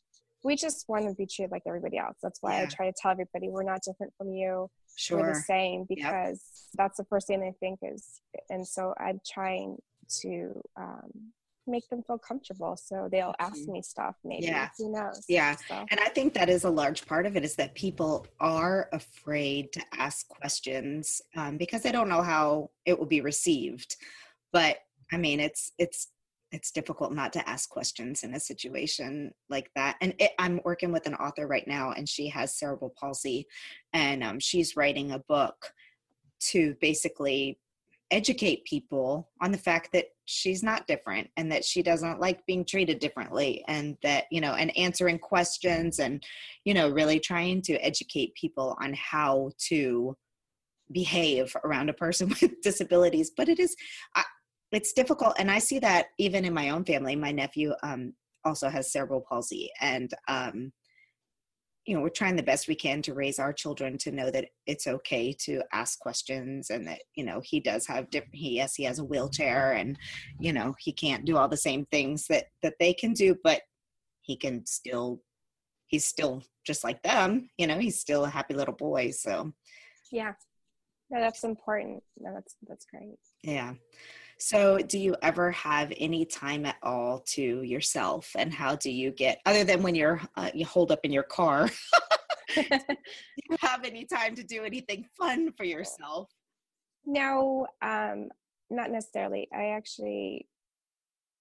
we 0.46 0.56
just 0.56 0.86
want 0.88 1.10
to 1.10 1.16
be 1.16 1.26
treated 1.26 1.52
like 1.52 1.64
everybody 1.68 1.98
else. 1.98 2.18
That's 2.22 2.42
why 2.42 2.58
yeah. 2.58 2.64
I 2.64 2.66
try 2.68 2.86
to 2.86 2.94
tell 3.02 3.12
everybody 3.12 3.50
we're 3.50 3.64
not 3.64 3.82
different 3.82 4.14
from 4.16 4.32
you. 4.32 4.70
Sure. 4.96 5.20
We're 5.20 5.34
the 5.34 5.40
same 5.40 5.86
because 5.90 6.06
yep. 6.06 6.76
that's 6.76 6.98
the 6.98 7.04
first 7.06 7.26
thing 7.26 7.42
they 7.42 7.54
think 7.60 7.80
is. 7.82 8.22
And 8.52 8.66
so 8.66 8.94
I'm 9.00 9.20
trying 9.28 9.78
to 10.22 10.62
um, 10.80 11.32
make 11.68 11.88
them 11.90 12.04
feel 12.04 12.18
comfortable 12.18 12.78
so 12.78 13.08
they'll 13.12 13.36
ask 13.40 13.58
mm-hmm. 13.58 13.74
me 13.74 13.82
stuff 13.82 14.16
maybe 14.24 14.46
yeah 14.46 14.70
who 14.78 14.92
knows 14.92 15.24
yeah 15.28 15.56
so. 15.68 15.86
and 15.90 16.00
i 16.00 16.10
think 16.10 16.34
that 16.34 16.50
is 16.50 16.64
a 16.64 16.70
large 16.70 17.06
part 17.06 17.26
of 17.26 17.36
it 17.36 17.44
is 17.44 17.56
that 17.56 17.74
people 17.76 18.26
are 18.40 18.90
afraid 18.94 19.72
to 19.72 19.82
ask 19.94 20.28
questions 20.28 21.22
um, 21.36 21.58
because 21.58 21.82
they 21.82 21.92
don't 21.92 22.10
know 22.10 22.22
how 22.22 22.70
it 22.86 22.98
will 22.98 23.06
be 23.06 23.22
received 23.22 23.96
but 24.52 24.78
i 25.12 25.18
mean 25.18 25.40
it's 25.40 25.72
it's 25.78 26.12
it's 26.52 26.72
difficult 26.72 27.12
not 27.12 27.34
to 27.34 27.50
ask 27.50 27.70
questions 27.70 28.24
in 28.24 28.34
a 28.36 28.40
situation 28.40 29.32
like 29.50 29.70
that 29.76 29.98
and 30.02 30.14
it, 30.20 30.32
i'm 30.40 30.62
working 30.64 30.92
with 30.92 31.06
an 31.06 31.16
author 31.16 31.48
right 31.48 31.68
now 31.68 31.92
and 31.92 32.08
she 32.08 32.28
has 32.30 32.58
cerebral 32.58 32.94
palsy 33.00 33.46
and 33.94 34.24
um, 34.24 34.40
she's 34.40 34.76
writing 34.76 35.12
a 35.12 35.20
book 35.20 35.72
to 36.40 36.76
basically 36.80 37.60
educate 38.12 38.64
people 38.66 39.30
on 39.42 39.52
the 39.52 39.58
fact 39.58 39.90
that 39.94 40.06
she's 40.26 40.64
not 40.64 40.88
different 40.88 41.30
and 41.38 41.52
that 41.52 41.64
she 41.64 41.82
doesn't 41.82 42.20
like 42.20 42.46
being 42.46 42.66
treated 42.66 43.00
differently 43.00 43.64
and 43.68 43.96
that 44.04 44.26
you 44.32 44.42
know 44.42 44.54
and 44.54 44.76
answering 44.78 45.20
questions 45.20 46.00
and 46.00 46.24
you 46.64 46.74
know 46.74 46.90
really 46.90 47.20
trying 47.20 47.62
to 47.62 47.74
educate 47.76 48.34
people 48.36 48.76
on 48.82 48.94
how 48.94 49.52
to 49.58 50.16
behave 50.92 51.56
around 51.64 51.90
a 51.90 51.94
person 51.94 52.30
with 52.42 52.62
disabilities. 52.62 53.32
But 53.36 53.50
it 53.50 53.60
is 53.60 53.76
it's 54.72 54.94
difficult 54.94 55.34
and 55.38 55.50
i 55.50 55.60
see 55.60 55.80
that 55.80 56.08
even 56.18 56.44
in 56.44 56.54
my 56.54 56.72
own 56.72 56.84
family. 56.84 57.16
My 57.16 57.32
nephew 57.32 57.74
um, 57.84 58.14
also 58.44 58.68
has 58.68 58.92
cerebral 58.92 59.26
palsy 59.28 59.70
and 59.80 60.12
um, 60.28 60.72
you 61.86 61.96
know 61.96 62.02
we're 62.02 62.10
trying 62.10 62.36
the 62.36 62.44
best 62.44 62.68
we 62.68 62.76
can 62.76 63.02
to 63.02 63.14
raise 63.14 63.40
our 63.40 63.54
children 63.54 63.98
to 63.98 64.12
know 64.12 64.32
that 64.32 64.46
it's 64.66 64.88
okay 64.88 65.32
to 65.32 65.62
ask 65.72 66.00
questions 66.00 66.70
and 66.70 66.88
that 66.88 67.02
you 67.16 67.24
know 67.24 67.42
he 67.44 67.60
does 67.60 67.86
have 67.88 68.10
different 68.10 68.36
he 68.36 68.56
yes 68.56 68.76
he 68.76 68.84
has 68.84 69.00
a 69.00 69.04
wheelchair 69.04 69.74
and 69.74 69.98
you 70.40 70.52
know 70.52 70.74
he 70.80 70.92
can't 70.92 71.26
do 71.26 71.38
all 71.38 71.48
the 71.48 71.58
same 71.58 71.86
things 71.92 72.26
that 72.28 72.46
that 72.64 72.74
they 72.80 72.94
can 72.94 73.14
do 73.14 73.36
but 73.44 73.62
he 74.22 74.36
can 74.36 74.66
still 74.66 75.22
he's 75.88 76.06
still 76.06 76.44
just 76.66 76.84
like 76.84 77.02
them 77.04 77.50
you 77.58 77.68
know 77.68 77.78
he's 77.78 78.00
still 78.00 78.26
a 78.26 78.30
happy 78.30 78.54
little 78.54 78.74
boy 78.74 79.12
so. 79.12 79.52
Yeah. 80.12 80.34
No, 81.10 81.20
that's 81.20 81.44
important. 81.44 82.04
No 82.18 82.32
that's 82.34 82.56
that's 82.68 82.86
great. 82.86 83.18
Yeah 83.44 83.74
so, 84.46 84.78
do 84.78 85.00
you 85.00 85.16
ever 85.24 85.50
have 85.54 85.92
any 85.98 86.24
time 86.24 86.68
at 86.68 86.76
all 86.84 87.22
to 87.30 87.64
yourself? 87.64 88.30
And 88.38 88.54
how 88.54 88.76
do 88.76 88.92
you 88.92 89.10
get, 89.10 89.40
other 89.48 89.64
than 89.64 89.82
when 89.82 89.96
you're 89.96 90.22
uh, 90.36 90.52
you 90.54 90.68
hold 90.68 90.92
up 90.92 91.00
in 91.04 91.12
your 91.12 91.24
car, 91.24 91.68
do 92.56 92.64
you 93.50 93.58
have 93.60 93.84
any 93.84 94.06
time 94.06 94.36
to 94.36 94.44
do 94.44 94.64
anything 94.64 95.04
fun 95.18 95.52
for 95.54 95.64
yourself? 95.64 96.30
No, 97.08 97.66
um, 97.82 98.30
not 98.70 98.92
necessarily. 98.92 99.48
I 99.52 99.70
actually 99.70 100.48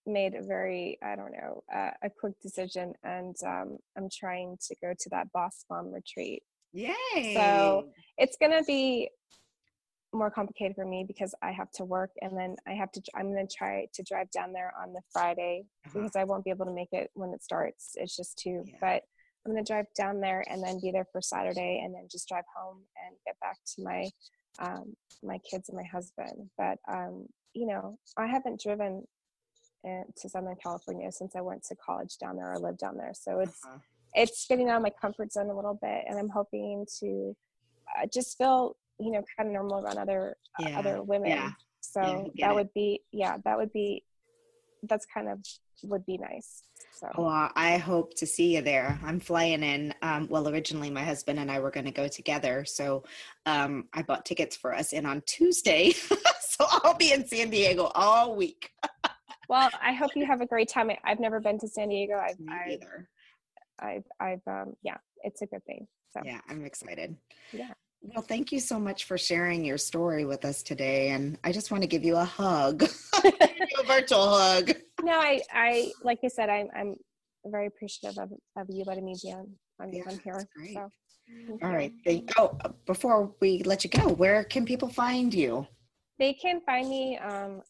made 0.07 0.35
a 0.35 0.43
very, 0.43 0.97
I 1.03 1.15
don't 1.15 1.33
know, 1.33 1.63
uh, 1.75 1.91
a 2.03 2.09
quick 2.09 2.41
decision, 2.41 2.95
and 3.03 3.37
um, 3.47 3.77
I'm 3.99 4.09
trying 4.11 4.57
to 4.67 4.77
go 4.81 4.95
to 4.99 5.11
that 5.11 5.31
Boss 5.35 5.67
Mom 5.69 5.93
retreat. 5.93 6.43
Yay! 6.73 7.35
So 7.35 7.85
it's 8.17 8.39
gonna 8.41 8.63
be 8.63 9.11
more 10.15 10.31
complicated 10.31 10.77
for 10.77 10.87
me 10.87 11.05
because 11.07 11.35
I 11.43 11.51
have 11.51 11.71
to 11.73 11.85
work 11.85 12.11
and 12.23 12.37
then 12.37 12.57
I 12.67 12.73
have 12.73 12.93
to 12.93 13.03
I'm 13.15 13.33
going 13.33 13.47
to 13.47 13.57
try 13.57 13.87
to 13.93 14.03
drive 14.03 14.31
down 14.31 14.53
there 14.53 14.73
on 14.81 14.93
the 14.93 15.01
Friday 15.13 15.65
uh-huh. 15.87 15.93
because 15.95 16.17
I 16.17 16.25
won't 16.25 16.45
be 16.45 16.51
able 16.51 16.67
to 16.67 16.73
make 16.73 16.93
it 16.93 17.11
when 17.15 17.31
it 17.31 17.43
starts. 17.43 17.93
It's 17.97 18.17
just 18.17 18.39
too 18.39 18.63
yeah. 18.67 18.77
but 18.81 19.03
I'm 19.47 19.53
going 19.53 19.63
to 19.63 19.73
drive 19.73 19.87
down 19.95 20.21
there 20.21 20.45
and 20.49 20.63
then 20.63 20.81
be 20.81 20.91
there 20.91 21.07
for 21.13 21.21
Saturday 21.21 21.83
and 21.85 21.95
then 21.95 22.09
just 22.11 22.29
drive 22.29 22.45
home 22.57 22.79
and 23.05 23.15
get 23.27 23.39
back 23.41 23.59
to 23.75 23.83
my 23.83 24.09
um, 24.59 24.95
my 25.23 25.39
kids 25.39 25.69
and 25.69 25.77
my 25.77 25.85
husband. 25.85 26.49
But 26.57 26.79
um, 26.89 27.27
you 27.53 27.67
know, 27.67 27.99
I 28.17 28.27
haven't 28.27 28.63
driven 28.63 29.07
to 30.17 30.29
Southern 30.29 30.57
California 30.63 31.13
since 31.13 31.37
I 31.37 31.41
went 31.41 31.63
to 31.65 31.77
college 31.77 32.17
down 32.19 32.37
there 32.37 32.53
or 32.53 32.59
lived 32.59 32.79
down 32.79 32.97
there. 32.97 33.13
So 33.15 33.41
it's 33.41 33.61
uh-huh. 33.65 33.79
it's 34.15 34.47
getting 34.47 34.71
out 34.71 34.77
of 34.77 34.83
my 34.83 34.93
comfort 35.01 35.33
zone 35.33 35.51
a 35.51 35.55
little 35.55 35.79
bit 35.81 36.05
and 36.09 36.19
I'm 36.19 36.31
hoping 36.31 36.87
to 37.01 37.37
uh, 37.99 38.07
just 38.13 38.39
feel 38.39 38.77
you 38.99 39.11
know 39.11 39.23
kind 39.37 39.49
of 39.49 39.53
normal 39.55 39.81
around 39.81 39.99
other 39.99 40.37
yeah. 40.61 40.77
uh, 40.77 40.79
other 40.79 41.03
women. 41.03 41.31
yeah. 41.31 41.51
so 41.81 42.31
yeah, 42.35 42.47
that 42.47 42.53
it. 42.53 42.55
would 42.55 42.75
be 42.75 43.01
yeah 43.13 43.37
that 43.45 43.57
would 43.57 43.73
be 43.73 44.05
that's 44.85 45.07
kind 45.07 45.29
of 45.29 45.39
would 45.83 46.07
be 46.07 46.17
nice 46.19 46.63
so. 46.93 47.09
Well 47.19 47.51
i 47.57 47.77
hope 47.77 48.15
to 48.15 48.27
see 48.27 48.55
you 48.55 48.63
there. 48.63 48.99
I'm 49.05 49.21
flying 49.21 49.63
in 49.63 49.93
um, 50.03 50.29
well 50.31 50.49
originally 50.49 50.91
my 50.91 51.03
husband 51.03 51.39
and 51.39 51.51
i 51.51 51.59
were 51.59 51.71
going 51.71 51.87
to 51.87 51.93
go 51.93 52.09
together 52.09 52.65
so 52.65 53.05
um, 53.47 53.89
i 53.93 54.03
bought 54.03 54.25
tickets 54.25 54.57
for 54.57 54.75
us 54.75 54.93
in 54.93 55.05
on 55.05 55.23
tuesday 55.27 55.91
so 56.41 56.67
i'll 56.85 56.97
be 56.97 57.13
in 57.13 57.27
san 57.27 57.51
diego 57.51 57.91
all 57.95 58.37
week. 58.37 58.71
Well 59.47 59.69
i 59.83 59.93
hope 59.93 60.13
you 60.15 60.25
have 60.25 60.41
a 60.41 60.47
great 60.47 60.71
time. 60.71 60.91
I've 61.05 61.21
never 61.21 61.39
been 61.39 61.59
to 61.59 61.69
san 61.69 61.91
diego. 61.91 62.15
I've 62.15 62.39
I've, 62.49 62.81
I've, 63.79 64.05
I've 64.19 64.43
um 64.47 64.75
yeah 64.83 64.97
it's 65.23 65.43
a 65.43 65.47
good 65.47 65.63
thing 65.67 65.87
so. 66.15 66.23
Yeah 66.25 66.41
i'm 66.49 66.65
excited. 66.65 67.15
Yeah 67.53 67.75
well, 68.13 68.23
thank 68.23 68.53
you 68.53 68.61
so 68.61 68.79
much 68.79 69.05
for 69.05 69.17
sharing 69.17 69.65
your 69.65 69.79
story 69.79 70.25
with 70.25 70.45
us 70.45 70.63
today. 70.63 71.11
And 71.11 71.39
I 71.43 71.53
just 71.53 71.71
want 71.71 71.83
to 71.83 71.89
give 71.89 72.05
you 72.05 72.17
a 72.17 72.25
hug, 72.25 72.83
a 73.25 73.87
virtual 73.87 74.29
hug. 74.29 74.73
No, 75.03 75.13
I, 75.13 75.41
I, 75.53 75.93
like 76.03 76.19
I 76.25 76.29
said, 76.29 76.51
I'm, 76.51 76.69
I'm 76.77 76.97
very 77.47 77.67
appreciative 77.67 78.19
of, 78.19 78.31
of 78.57 78.67
you 78.69 78.85
letting 78.85 79.05
me 79.05 79.15
be 79.23 79.33
on, 79.33 79.51
on, 79.81 79.93
yeah, 79.93 80.03
on 80.07 80.19
here. 80.23 80.47
So, 80.75 80.91
All 81.63 81.73
right. 81.73 81.93
Thank, 82.05 82.31
oh, 82.39 82.59
before 82.87 83.35
we 83.41 83.63
let 83.63 83.85
you 83.85 83.91
go, 83.91 84.09
where 84.09 84.45
can 84.45 84.67
people 84.67 84.89
find 84.89 85.33
you? 85.33 85.67
They 86.19 86.35
can 86.35 86.61
find 86.61 86.89
me 86.89 87.19
um, 87.19 87.63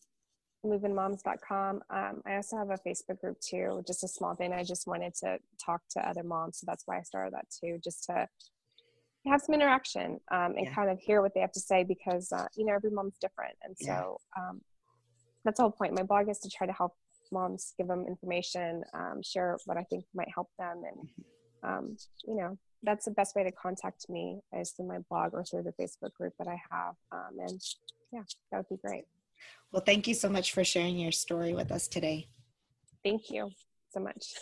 movingmoms.com. 0.66 1.82
Um, 1.90 2.22
I 2.26 2.36
also 2.36 2.56
have 2.56 2.70
a 2.70 2.78
Facebook 2.86 3.20
group 3.20 3.38
too, 3.40 3.82
just 3.86 4.04
a 4.04 4.08
small 4.08 4.34
thing. 4.34 4.52
I 4.52 4.64
just 4.64 4.86
wanted 4.86 5.14
to 5.20 5.38
talk 5.64 5.82
to 5.90 6.08
other 6.08 6.24
moms. 6.24 6.58
So 6.58 6.64
that's 6.66 6.82
why 6.86 6.98
I 6.98 7.02
started 7.02 7.34
that 7.34 7.46
too, 7.60 7.78
just 7.82 8.04
to 8.04 8.28
have 9.30 9.40
some 9.40 9.54
interaction 9.54 10.20
um, 10.30 10.54
and 10.56 10.66
yeah. 10.66 10.74
kind 10.74 10.90
of 10.90 10.98
hear 11.00 11.22
what 11.22 11.34
they 11.34 11.40
have 11.40 11.52
to 11.52 11.60
say 11.60 11.84
because 11.84 12.30
uh, 12.32 12.46
you 12.56 12.66
know 12.66 12.74
every 12.74 12.90
mom's 12.90 13.16
different. 13.20 13.54
And 13.62 13.76
so 13.78 14.18
um, 14.36 14.60
that's 15.44 15.58
the 15.58 15.62
whole 15.62 15.72
point. 15.72 15.94
My 15.94 16.02
blog 16.02 16.28
is 16.28 16.38
to 16.40 16.50
try 16.50 16.66
to 16.66 16.72
help 16.72 16.92
moms 17.32 17.72
give 17.78 17.88
them 17.88 18.04
information 18.06 18.84
um, 18.92 19.20
share 19.22 19.58
what 19.64 19.76
i 19.76 19.82
think 19.84 20.04
might 20.14 20.28
help 20.32 20.48
them. 20.58 20.82
And 20.86 21.08
mm-hmm. 21.08 21.68
um, 21.68 21.96
you 22.26 22.36
know 22.36 22.58
that's 22.82 23.06
the 23.06 23.12
best 23.12 23.34
way 23.34 23.44
to 23.44 23.52
contact 23.52 24.06
me 24.10 24.40
is 24.52 24.72
through 24.72 24.88
my 24.88 24.98
blog 25.08 25.32
or 25.32 25.42
through 25.42 25.62
the 25.62 25.72
facebook 25.72 26.12
group 26.12 26.34
that 26.38 26.48
i 26.48 26.60
have 26.70 26.94
um, 27.12 27.38
and 27.38 27.60
yeah 28.12 28.20
that 28.50 28.58
would 28.58 28.68
be 28.68 28.76
great. 28.86 29.04
Well 29.72 29.82
thank 29.84 30.06
you 30.06 30.14
so 30.14 30.28
much 30.28 30.52
for 30.52 30.64
sharing 30.64 30.98
your 30.98 31.12
story 31.12 31.54
with 31.54 31.72
us 31.72 31.88
today. 31.88 32.28
Thank 33.02 33.30
you 33.30 33.50
so 33.92 34.00
much 34.00 34.34